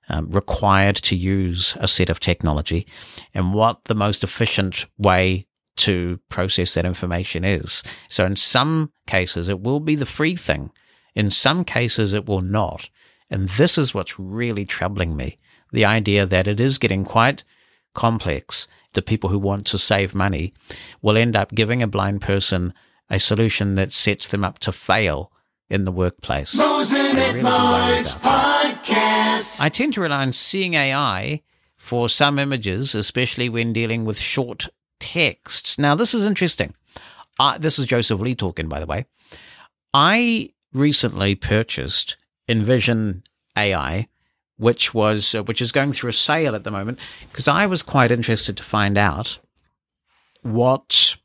[0.08, 2.86] um, required to use a set of technology
[3.34, 7.82] and what the most efficient way to process that information is.
[8.08, 10.70] So in some cases, it will be the free thing.
[11.14, 12.88] In some cases, it will not.
[13.30, 15.38] And this is what's really troubling me.
[15.72, 17.44] The idea that it is getting quite
[17.94, 18.68] complex.
[18.92, 20.52] The people who want to save money
[21.00, 22.74] will end up giving a blind person
[23.12, 25.30] a solution that sets them up to fail
[25.68, 26.56] in the workplace.
[26.56, 29.60] Mosen I'm at really Large worried about Podcast.
[29.60, 31.42] I tend to rely on seeing AI
[31.76, 35.78] for some images, especially when dealing with short texts.
[35.78, 36.74] Now, this is interesting.
[37.38, 39.04] Uh, this is Joseph Lee talking, by the way.
[39.92, 42.16] I recently purchased
[42.48, 43.24] Envision
[43.56, 44.08] AI,
[44.56, 46.98] which was uh, which is going through a sale at the moment,
[47.30, 49.38] because I was quite interested to find out
[50.42, 51.16] what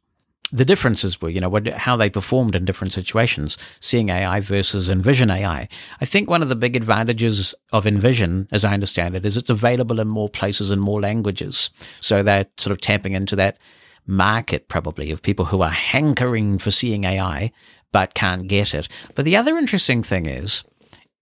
[0.52, 4.89] the differences were, you know, what, how they performed in different situations, seeing AI versus
[4.89, 5.68] Envision AI.
[6.00, 9.50] I think one of the big advantages of Envision, as I understand it, is it's
[9.50, 11.70] available in more places and more languages.
[12.00, 13.58] So they're sort of tapping into that
[14.06, 17.52] market probably of people who are hankering for seeing AI
[17.91, 18.88] but can't get it.
[19.16, 20.64] But the other interesting thing is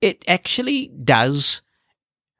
[0.02, 1.62] it actually does,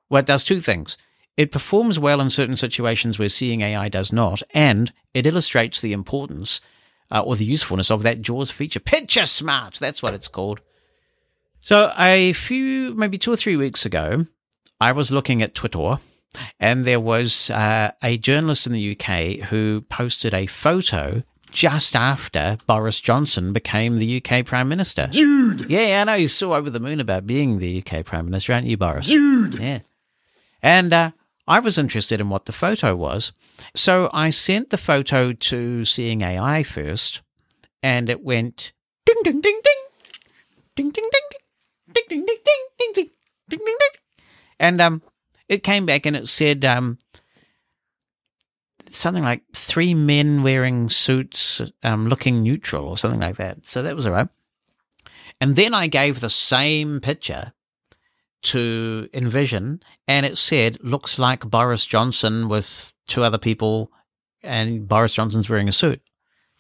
[0.10, 0.98] well, it does two things.
[1.38, 5.94] It performs well in certain situations where seeing AI does not, and it illustrates the
[5.94, 6.62] importance
[7.12, 8.80] uh, or the usefulness of that JAWS feature.
[8.80, 10.62] Picture Smart, that's what it's called.
[11.60, 14.26] So, a few, maybe two or three weeks ago,
[14.80, 15.98] I was looking at Twitter,
[16.60, 22.58] and there was uh, a journalist in the UK who posted a photo just after
[22.68, 25.08] Boris Johnson became the UK Prime Minister.
[25.08, 28.54] Dude, Yeah, I know you're so over the moon about being the UK Prime Minister,
[28.54, 29.08] aren't you, Boris?
[29.08, 29.56] dude.
[29.56, 29.80] Yeah.
[30.62, 31.12] And uh,
[31.48, 33.32] I was interested in what the photo was.
[33.76, 37.22] So I sent the photo to Seeing AI first,
[37.84, 38.74] and it went
[39.06, 39.84] ding, ding, ding, ding,
[40.76, 41.34] ding, ding, ding,
[41.94, 43.10] ding, ding, ding, ding, ding, ding, ding,
[43.50, 43.78] ding, ding.
[44.60, 45.02] And um,
[45.48, 46.98] it came back and it said um,
[48.90, 53.66] something like three men wearing suits um, looking neutral or something like that.
[53.68, 54.30] So that was all right.
[55.42, 57.54] And then I gave the same picture
[58.46, 63.92] to Envision, and it said, looks like Boris Johnson with two other people,
[64.44, 66.02] and Boris Johnson's wearing a suit.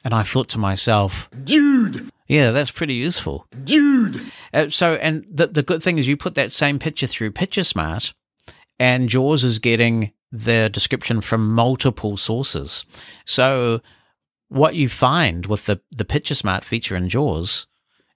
[0.03, 3.45] And I thought to myself, Dude, yeah, that's pretty useful.
[3.63, 4.21] dude.
[4.53, 7.63] Uh, so, and the, the good thing is you put that same picture through Picture
[7.63, 8.13] Smart,
[8.79, 12.85] and Jaws is getting the description from multiple sources.
[13.25, 13.81] So,
[14.49, 17.67] what you find with the, the Picture Smart feature in Jaws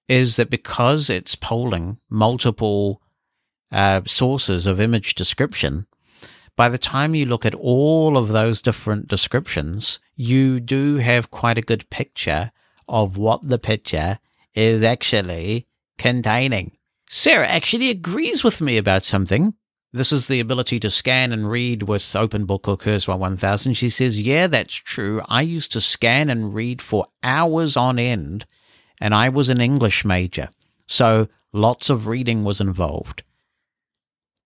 [0.07, 3.01] is that because it's polling multiple
[3.72, 5.86] uh, sources of image description,
[6.55, 11.57] by the time you look at all of those different descriptions, you do have quite
[11.57, 12.51] a good picture
[12.88, 14.20] of what the picture
[14.53, 15.67] is actually
[15.97, 16.76] containing.
[17.07, 19.53] Sarah actually agrees with me about something.
[19.91, 23.74] This is the ability to scan and read with OpenBook or Kurzweil 1000.
[23.74, 25.22] She says, Yeah, that's true.
[25.28, 28.45] I used to scan and read for hours on end,
[28.99, 30.49] and I was an English major.
[30.86, 33.24] So lots of reading was involved.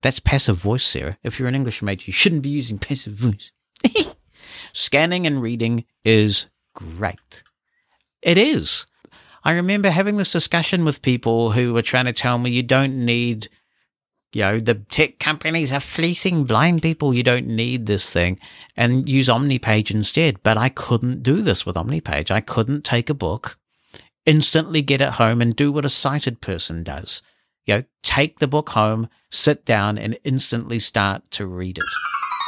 [0.04, 1.18] That's passive voice, Sarah.
[1.24, 3.52] If you're an English major, you shouldn't be using passive voice.
[4.74, 7.42] Scanning and reading is great.
[8.22, 8.86] It is.
[9.46, 13.06] I remember having this discussion with people who were trying to tell me you don't
[13.06, 13.48] need,
[14.34, 17.14] you know, the tech companies are fleecing blind people.
[17.14, 18.40] You don't need this thing
[18.76, 20.44] and use OmniPage instead.
[20.44, 22.30] But I couldn't do this with OmniPage.
[22.30, 23.58] I couldn't take a book,
[24.26, 27.22] instantly get it home and do what a sighted person does.
[27.66, 31.84] You know, take the book home, sit down and instantly start to read it.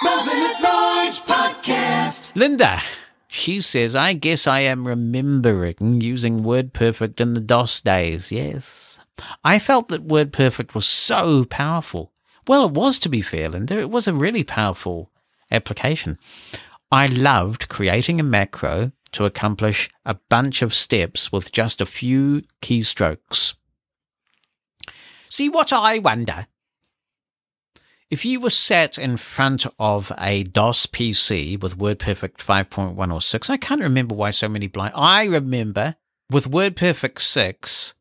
[0.03, 2.35] Mosen at Large Podcast.
[2.35, 2.81] Linda,
[3.27, 8.31] she says, I guess I am remembering using WordPerfect in the DOS days.
[8.31, 8.99] Yes.
[9.43, 12.11] I felt that WordPerfect was so powerful.
[12.47, 13.79] Well, it was, to be fair, Linda.
[13.79, 15.11] It was a really powerful
[15.49, 16.19] application.
[16.91, 22.43] I loved creating a macro to accomplish a bunch of steps with just a few
[22.61, 23.55] keystrokes.
[25.35, 26.47] See, what I wonder
[28.09, 33.49] if you were set in front of a DOS PC with WordPerfect 5.1 or 6,
[33.49, 34.93] I can't remember why so many blind.
[34.95, 35.97] I remember
[36.31, 37.95] with WordPerfect 6,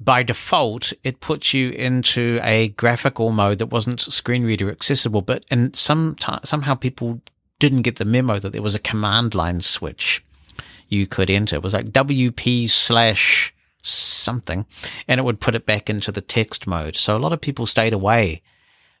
[0.00, 5.44] by default, it puts you into a graphical mode that wasn't screen reader accessible, but
[5.52, 7.20] and some somehow people
[7.60, 10.24] didn't get the memo that there was a command line switch
[10.88, 11.54] you could enter.
[11.54, 14.66] It was like WP slash something,
[15.06, 16.96] and it would put it back into the text mode.
[16.96, 18.42] So a lot of people stayed away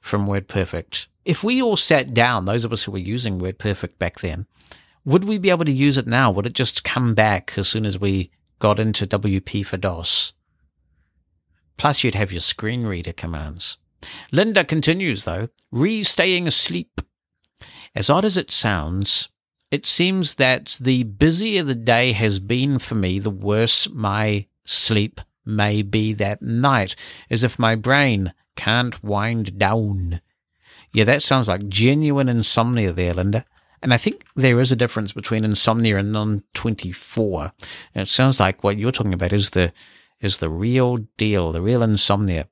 [0.00, 1.06] from WordPerfect.
[1.24, 4.46] If we all sat down, those of us who were using WordPerfect back then,
[5.04, 6.30] would we be able to use it now?
[6.30, 10.32] Would it just come back as soon as we got into WP for DOS?
[11.76, 13.78] Plus, you'd have your screen reader commands.
[14.32, 17.00] Linda continues, though, re staying asleep.
[17.94, 19.28] As odd as it sounds,
[19.70, 25.20] it seems that the busier the day has been for me, the worse my sleep
[25.44, 26.94] may be that night,
[27.30, 30.20] as if my brain can't wind down.
[30.92, 33.44] Yeah, that sounds like genuine insomnia there, Linda.
[33.82, 37.52] And I think there is a difference between insomnia and non 24.
[37.94, 39.72] And it sounds like what you're talking about is the,
[40.20, 42.48] is the real deal, the real insomnia.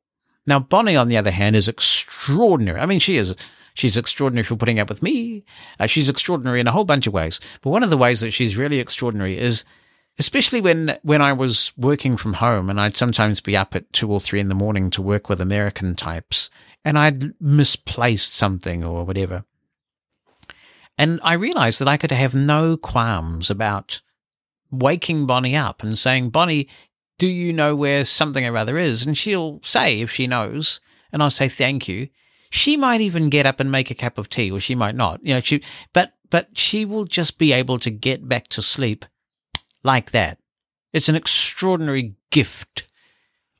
[0.47, 2.79] Now, Bonnie, on the other hand, is extraordinary.
[2.79, 3.35] I mean, she is,
[3.75, 5.45] she's extraordinary for putting up with me.
[5.81, 7.41] Uh, she's extraordinary in a whole bunch of ways.
[7.63, 9.65] But one of the ways that she's really extraordinary is,
[10.19, 14.11] especially when, when I was working from home and I'd sometimes be up at two
[14.11, 16.51] or three in the morning to work with American types
[16.85, 19.45] and I'd misplaced something or whatever.
[20.99, 24.01] And I realized that I could have no qualms about
[24.71, 26.69] waking Bonnie up and saying, Bonnie,
[27.19, 29.05] do you know where something or other is?
[29.05, 30.81] And she'll say if she knows,
[31.13, 32.09] and I'll say thank you.
[32.51, 35.21] She might even get up and make a cup of tea, or she might not.
[35.23, 35.63] You know, she
[35.93, 39.05] but but she will just be able to get back to sleep
[39.87, 40.39] like that.
[40.93, 42.87] It's an extraordinary gift.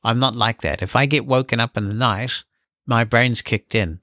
[0.05, 0.83] I'm not like that.
[0.83, 2.45] If I get woken up in the night,
[2.87, 4.01] my brain's kicked in.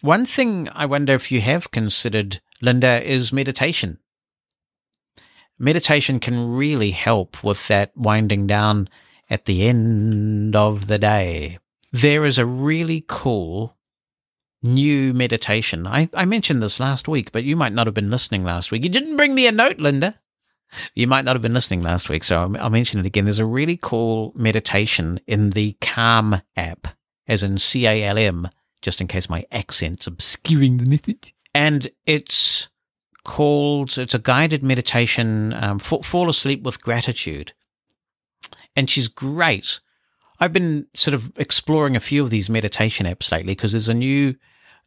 [0.00, 3.98] One thing I wonder if you have considered, Linda, is meditation.
[5.58, 8.88] Meditation can really help with that winding down
[9.30, 11.58] at the end of the day.
[11.92, 13.76] There is a really cool
[14.62, 15.86] new meditation.
[15.86, 18.82] I, I mentioned this last week, but you might not have been listening last week.
[18.82, 20.18] You didn't bring me a note, Linda.
[20.94, 23.24] You might not have been listening last week, so I'll mention it again.
[23.24, 26.88] There's a really cool meditation in the Calm app,
[27.26, 28.48] as in C A L M,
[28.80, 31.34] just in case my accent's obscuring the message.
[31.54, 32.68] And it's
[33.24, 37.52] called, it's a guided meditation, um, Fall Asleep with Gratitude.
[38.74, 39.80] And she's great.
[40.40, 43.94] I've been sort of exploring a few of these meditation apps lately because there's a
[43.94, 44.34] new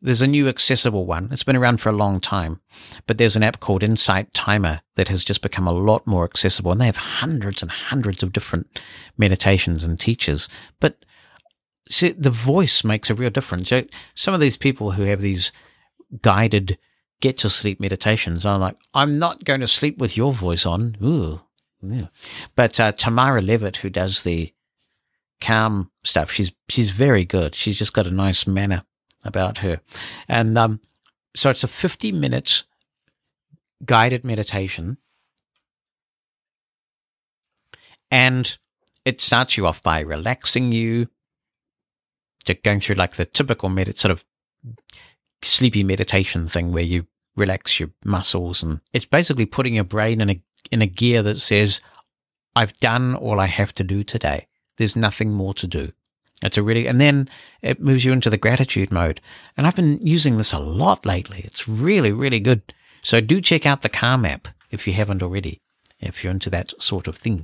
[0.05, 1.29] there's a new accessible one.
[1.31, 2.61] It's been around for a long time,
[3.07, 6.71] but there's an app called Insight Timer that has just become a lot more accessible
[6.71, 8.79] and they have hundreds and hundreds of different
[9.17, 10.47] meditations and teachers.
[10.79, 11.03] But
[11.89, 13.71] see, the voice makes a real difference.
[14.13, 15.51] Some of these people who have these
[16.21, 16.77] guided
[17.19, 20.97] get to sleep meditations are like, I'm not going to sleep with your voice on.
[21.03, 21.41] Ooh.
[21.81, 22.07] Yeah.
[22.55, 24.53] But uh, Tamara Levitt, who does the
[25.41, 27.55] calm stuff, she's she's very good.
[27.55, 28.83] She's just got a nice manner
[29.25, 29.81] about her.
[30.27, 30.79] And um,
[31.35, 32.63] so it's a 50 minutes
[33.83, 34.97] guided meditation.
[38.11, 38.57] And
[39.03, 41.07] it starts you off by relaxing you,
[42.45, 44.23] to going through like the typical med- sort of
[45.41, 50.29] sleepy meditation thing where you relax your muscles and it's basically putting your brain in
[50.29, 51.81] a in a gear that says
[52.55, 54.47] I've done all I have to do today.
[54.77, 55.91] There's nothing more to do.
[56.43, 57.29] It's a really, and then
[57.61, 59.21] it moves you into the gratitude mode.
[59.57, 61.41] And I've been using this a lot lately.
[61.45, 62.61] It's really, really good.
[63.01, 65.59] So do check out the Calm app if you haven't already,
[65.99, 67.41] if you're into that sort of thing.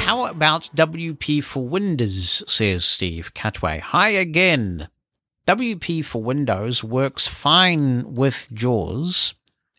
[0.00, 3.80] How about WP for Windows, says Steve Cutway.
[3.80, 4.88] Hi again.
[5.46, 9.34] WP for Windows works fine with JAWS,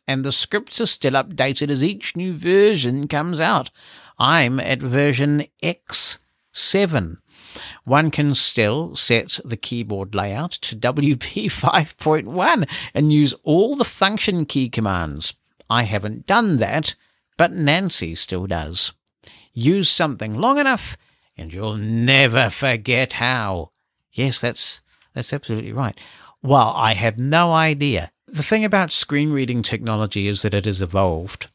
[0.09, 3.69] and the scripts are still updated as each new version comes out.
[4.17, 7.17] I'm at version X7.
[7.83, 14.47] One can still set the keyboard layout to WP 5.1 and use all the function
[14.47, 15.35] key commands.
[15.69, 16.95] I haven't done that,
[17.37, 18.93] but Nancy still does.
[19.53, 20.97] Use something long enough
[21.37, 23.69] and you'll never forget how.
[24.11, 24.81] Yes, that's
[25.13, 25.99] that's absolutely right.
[26.41, 30.81] Well, I had no idea the thing about screen reading technology is that it has
[30.81, 31.49] evolved.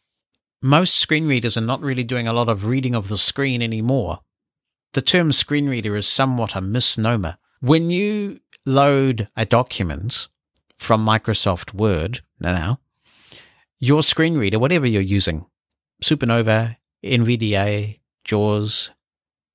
[0.62, 4.20] Most screen readers are not really doing a lot of reading of the screen anymore.
[4.94, 7.36] The term screen reader is somewhat a misnomer.
[7.60, 10.28] When you load a document
[10.76, 12.80] from Microsoft Word now,
[13.78, 15.46] your screen reader, whatever you're using,
[16.02, 18.92] Supernova, NVDA, JAWS,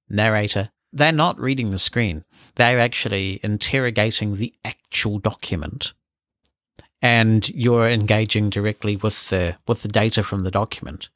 [0.09, 2.23] Narrator, they're not reading the screen.
[2.55, 5.93] They're actually interrogating the actual document
[7.01, 11.09] and you're engaging directly with the with the data from the document.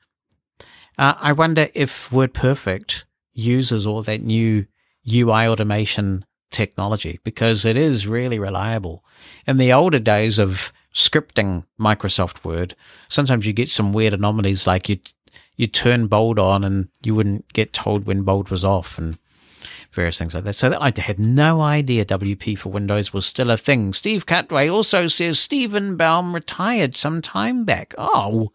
[0.98, 4.68] Uh, I wonder if WordPerfect uses all that new
[5.12, 9.04] UI automation technology because it is really reliable.
[9.48, 12.76] In the older days of scripting Microsoft Word,
[13.10, 15.00] sometimes you get some weird anomalies like you
[15.56, 19.18] you turn bold on and you wouldn't get told when bold was off and
[19.94, 20.56] various things like that.
[20.56, 23.94] So I had no idea WP for Windows was still a thing.
[23.94, 27.94] Steve Cutway also says Stephen Baum retired some time back.
[27.98, 28.52] Oh,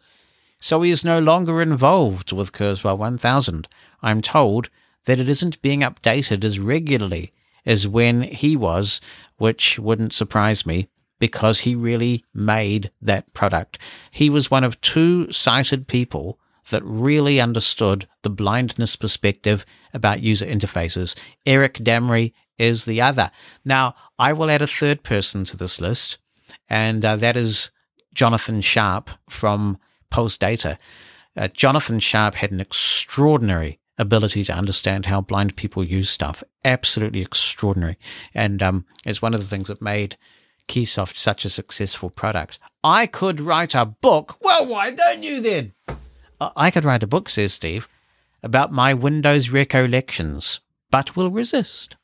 [0.60, 3.68] so he is no longer involved with Kurzweil 1000.
[4.02, 4.68] I'm told
[5.04, 7.32] that it isn't being updated as regularly
[7.64, 9.00] as when he was,
[9.36, 13.78] which wouldn't surprise me because he really made that product.
[14.10, 16.38] He was one of two sighted people
[16.70, 19.64] that really understood the blindness perspective
[19.94, 21.16] about user interfaces.
[21.46, 23.30] Eric Damery is the other.
[23.64, 26.18] Now, I will add a third person to this list,
[26.68, 27.70] and uh, that is
[28.14, 29.78] Jonathan Sharp from
[30.10, 30.78] Pulse Data.
[31.36, 36.42] Uh, Jonathan Sharp had an extraordinary ability to understand how blind people use stuff.
[36.64, 37.98] Absolutely extraordinary.
[38.34, 40.16] And um, it's one of the things that made
[40.68, 42.58] Keysoft such a successful product.
[42.84, 44.36] I could write a book.
[44.40, 45.72] Well, why don't you then?
[46.40, 47.88] I could write a book, says Steve,
[48.42, 50.60] about my Windows recollections,
[50.90, 51.96] but will resist.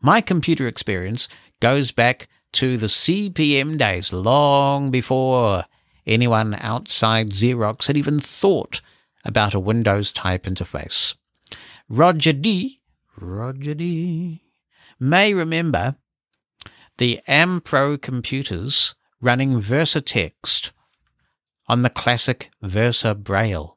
[0.00, 1.28] My computer experience
[1.60, 5.64] goes back to the CP/M days, long before
[6.06, 8.80] anyone outside Xerox had even thought
[9.24, 11.14] about a Windows type interface.
[11.88, 12.80] Roger D.
[13.16, 14.42] Roger D.
[14.98, 15.96] may remember
[16.98, 20.70] the AmPro computers running VersaText
[21.68, 23.71] on the classic Versa Braille.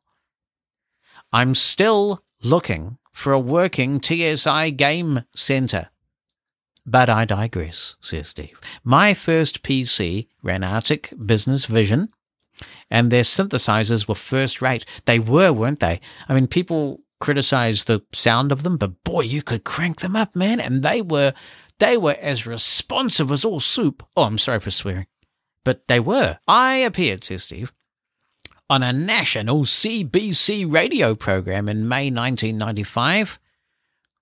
[1.35, 5.89] I'm still looking for a working TSI game center.
[6.85, 8.61] But I digress, says Steve.
[8.85, 12.07] My first PC ran Arctic Business Vision,
[12.89, 14.85] and their synthesizers were first rate.
[15.03, 15.99] They were, weren't they?
[16.29, 20.37] I mean, people criticize the sound of them, but boy, you could crank them up,
[20.37, 20.61] man.
[20.61, 21.33] And they were,
[21.79, 24.07] they were as responsive as all soup.
[24.15, 25.07] Oh, I'm sorry for swearing,
[25.65, 26.37] but they were.
[26.47, 27.73] I appeared, says Steve,
[28.69, 33.39] on a national CBC radio program in May 1995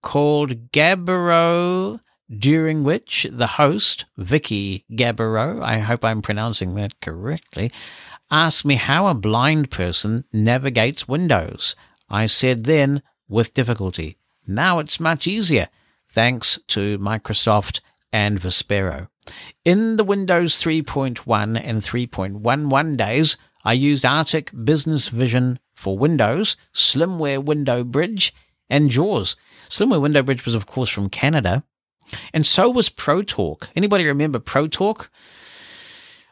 [0.02, 7.72] called Gabereau, during which the host, Vicki Gabereau, I hope I'm pronouncing that correctly,
[8.30, 11.76] asked me how a blind person navigates Windows.
[12.10, 14.18] I said then, with difficulty.
[14.46, 15.70] Now it's much easier,
[16.10, 17.80] thanks to Microsoft
[18.12, 19.08] and Vispero.
[19.64, 27.44] In the Windows 3.1 and 3.11 days, I used Arctic Business Vision for Windows, Slimware
[27.44, 28.34] Window Bridge,
[28.70, 29.36] and JAWS.
[29.70, 31.64] Slimware Window Bridge was, of course, from Canada,
[32.34, 33.70] and so was ProTalk.
[33.76, 35.08] Anybody remember ProTalk?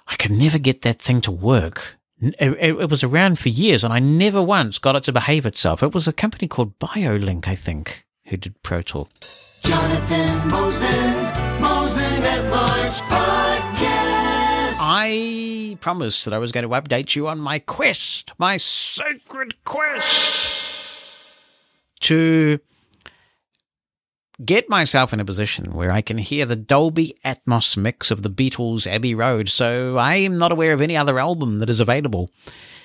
[0.07, 1.97] I could never get that thing to work.
[2.21, 5.81] It, it, was around for years, and I never once got it to behave itself.
[5.81, 9.09] It was a company called BioLink, I think, who did ProTalk.
[9.63, 14.30] Jonathan Mosen, Mosen at Large Podcast.
[14.79, 20.61] I promised that I was going to update you on my quest, my sacred quest
[22.01, 22.59] to
[24.43, 28.29] get myself in a position where I can hear the Dolby Atmos mix of the
[28.29, 29.49] Beatles' Abbey Road.
[29.49, 32.31] So I am not aware of any other album that is available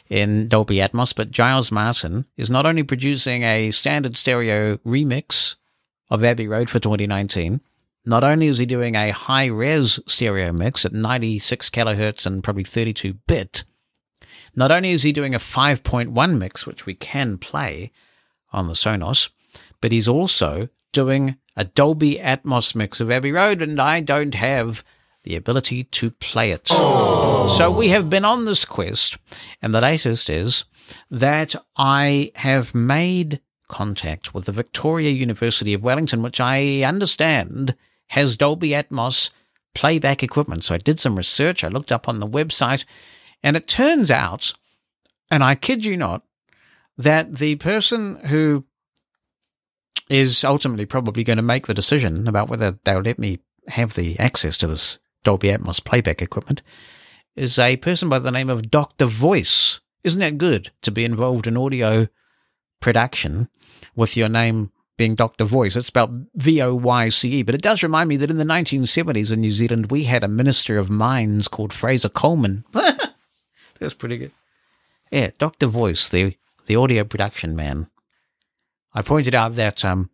[0.09, 5.57] in Dolby Atmos, but Giles Martin is not only producing a standard stereo remix
[6.11, 7.61] of Abbey Road for 2019,
[8.07, 12.65] not only is he doing a high res stereo mix at 96 kilohertz and probably
[12.65, 13.65] 32 bit,
[14.55, 17.91] not only is he doing a 5.1 mix, which we can play
[18.53, 19.29] on the Sonos,
[19.81, 24.85] but he's also doing a Dolby Atmos mix of Abbey Road, and I don't have
[25.25, 26.69] the ability to play it.
[26.69, 29.19] So we have been on this quest,
[29.61, 30.65] and the latest is
[31.11, 37.75] that I have made contact with the Victoria University of Wellington, which I understand
[38.09, 39.31] has Dolby Atmos
[39.75, 40.65] playback equipment.
[40.65, 42.85] So I did some research, I looked up on the website,
[43.43, 44.53] and it turns out,
[45.31, 46.23] and I kid you not,
[46.97, 48.65] that the person who
[50.09, 54.19] is ultimately probably going to make the decision about whether they'll let me have the
[54.19, 56.63] access to this Dolby Atmos playback equipment
[57.35, 59.05] is a person by the name of Dr.
[59.05, 59.81] Voice.
[60.05, 62.09] Isn't that good to be involved in audio
[62.81, 63.49] production
[63.95, 65.45] with your name being Dr.
[65.45, 65.77] Voice?
[65.77, 67.43] It's spelled V O Y C E.
[67.43, 70.29] But it does remind me that in the 1970s in New Zealand, we had a
[70.29, 72.65] Minister of Mines called Fraser Colman.
[73.79, 74.33] That's pretty good.
[75.11, 75.67] Yeah, Dr.
[75.67, 76.37] Voice, the,
[76.67, 77.89] the audio production man.
[78.95, 80.11] I pointed out that um,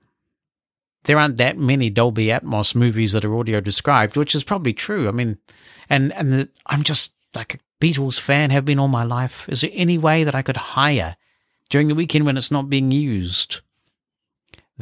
[1.04, 5.08] there aren't that many Dolby Atmos movies that are audio described, which is probably true.
[5.08, 5.38] I mean,
[5.88, 9.48] and and the, I'm just like a Beatles fan, have been all my life.
[9.48, 11.16] Is there any way that I could hire
[11.70, 13.60] during the weekend when it's not being used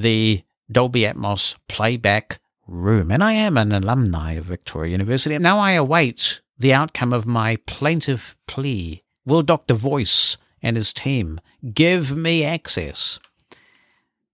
[0.00, 3.10] the Dolby Atmos playback room?
[3.10, 5.36] And I am an alumni of Victoria University.
[5.38, 9.02] Now I await the outcome of my plaintive plea.
[9.24, 9.74] Will Dr.
[9.74, 11.40] Voice and his team
[11.74, 13.18] give me access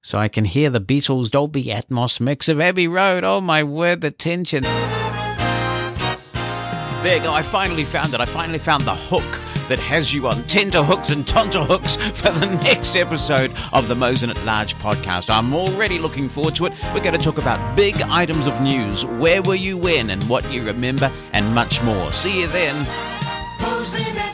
[0.03, 3.25] so I can hear the Beatles' Dolby Atmos mix of Abbey Road.
[3.25, 4.63] Oh my word, the tension.
[7.03, 8.21] There you go, I finally found it.
[8.21, 12.97] I finally found the hook that has you on tenterhooks and tonterhooks for the next
[12.97, 15.31] episode of the Mosen at Large podcast.
[15.31, 16.73] I'm already looking forward to it.
[16.95, 20.51] We're going to talk about big items of news, where were you when, and what
[20.53, 22.13] you remember, and much more.
[22.13, 22.75] See you then.
[23.61, 24.26] Mosen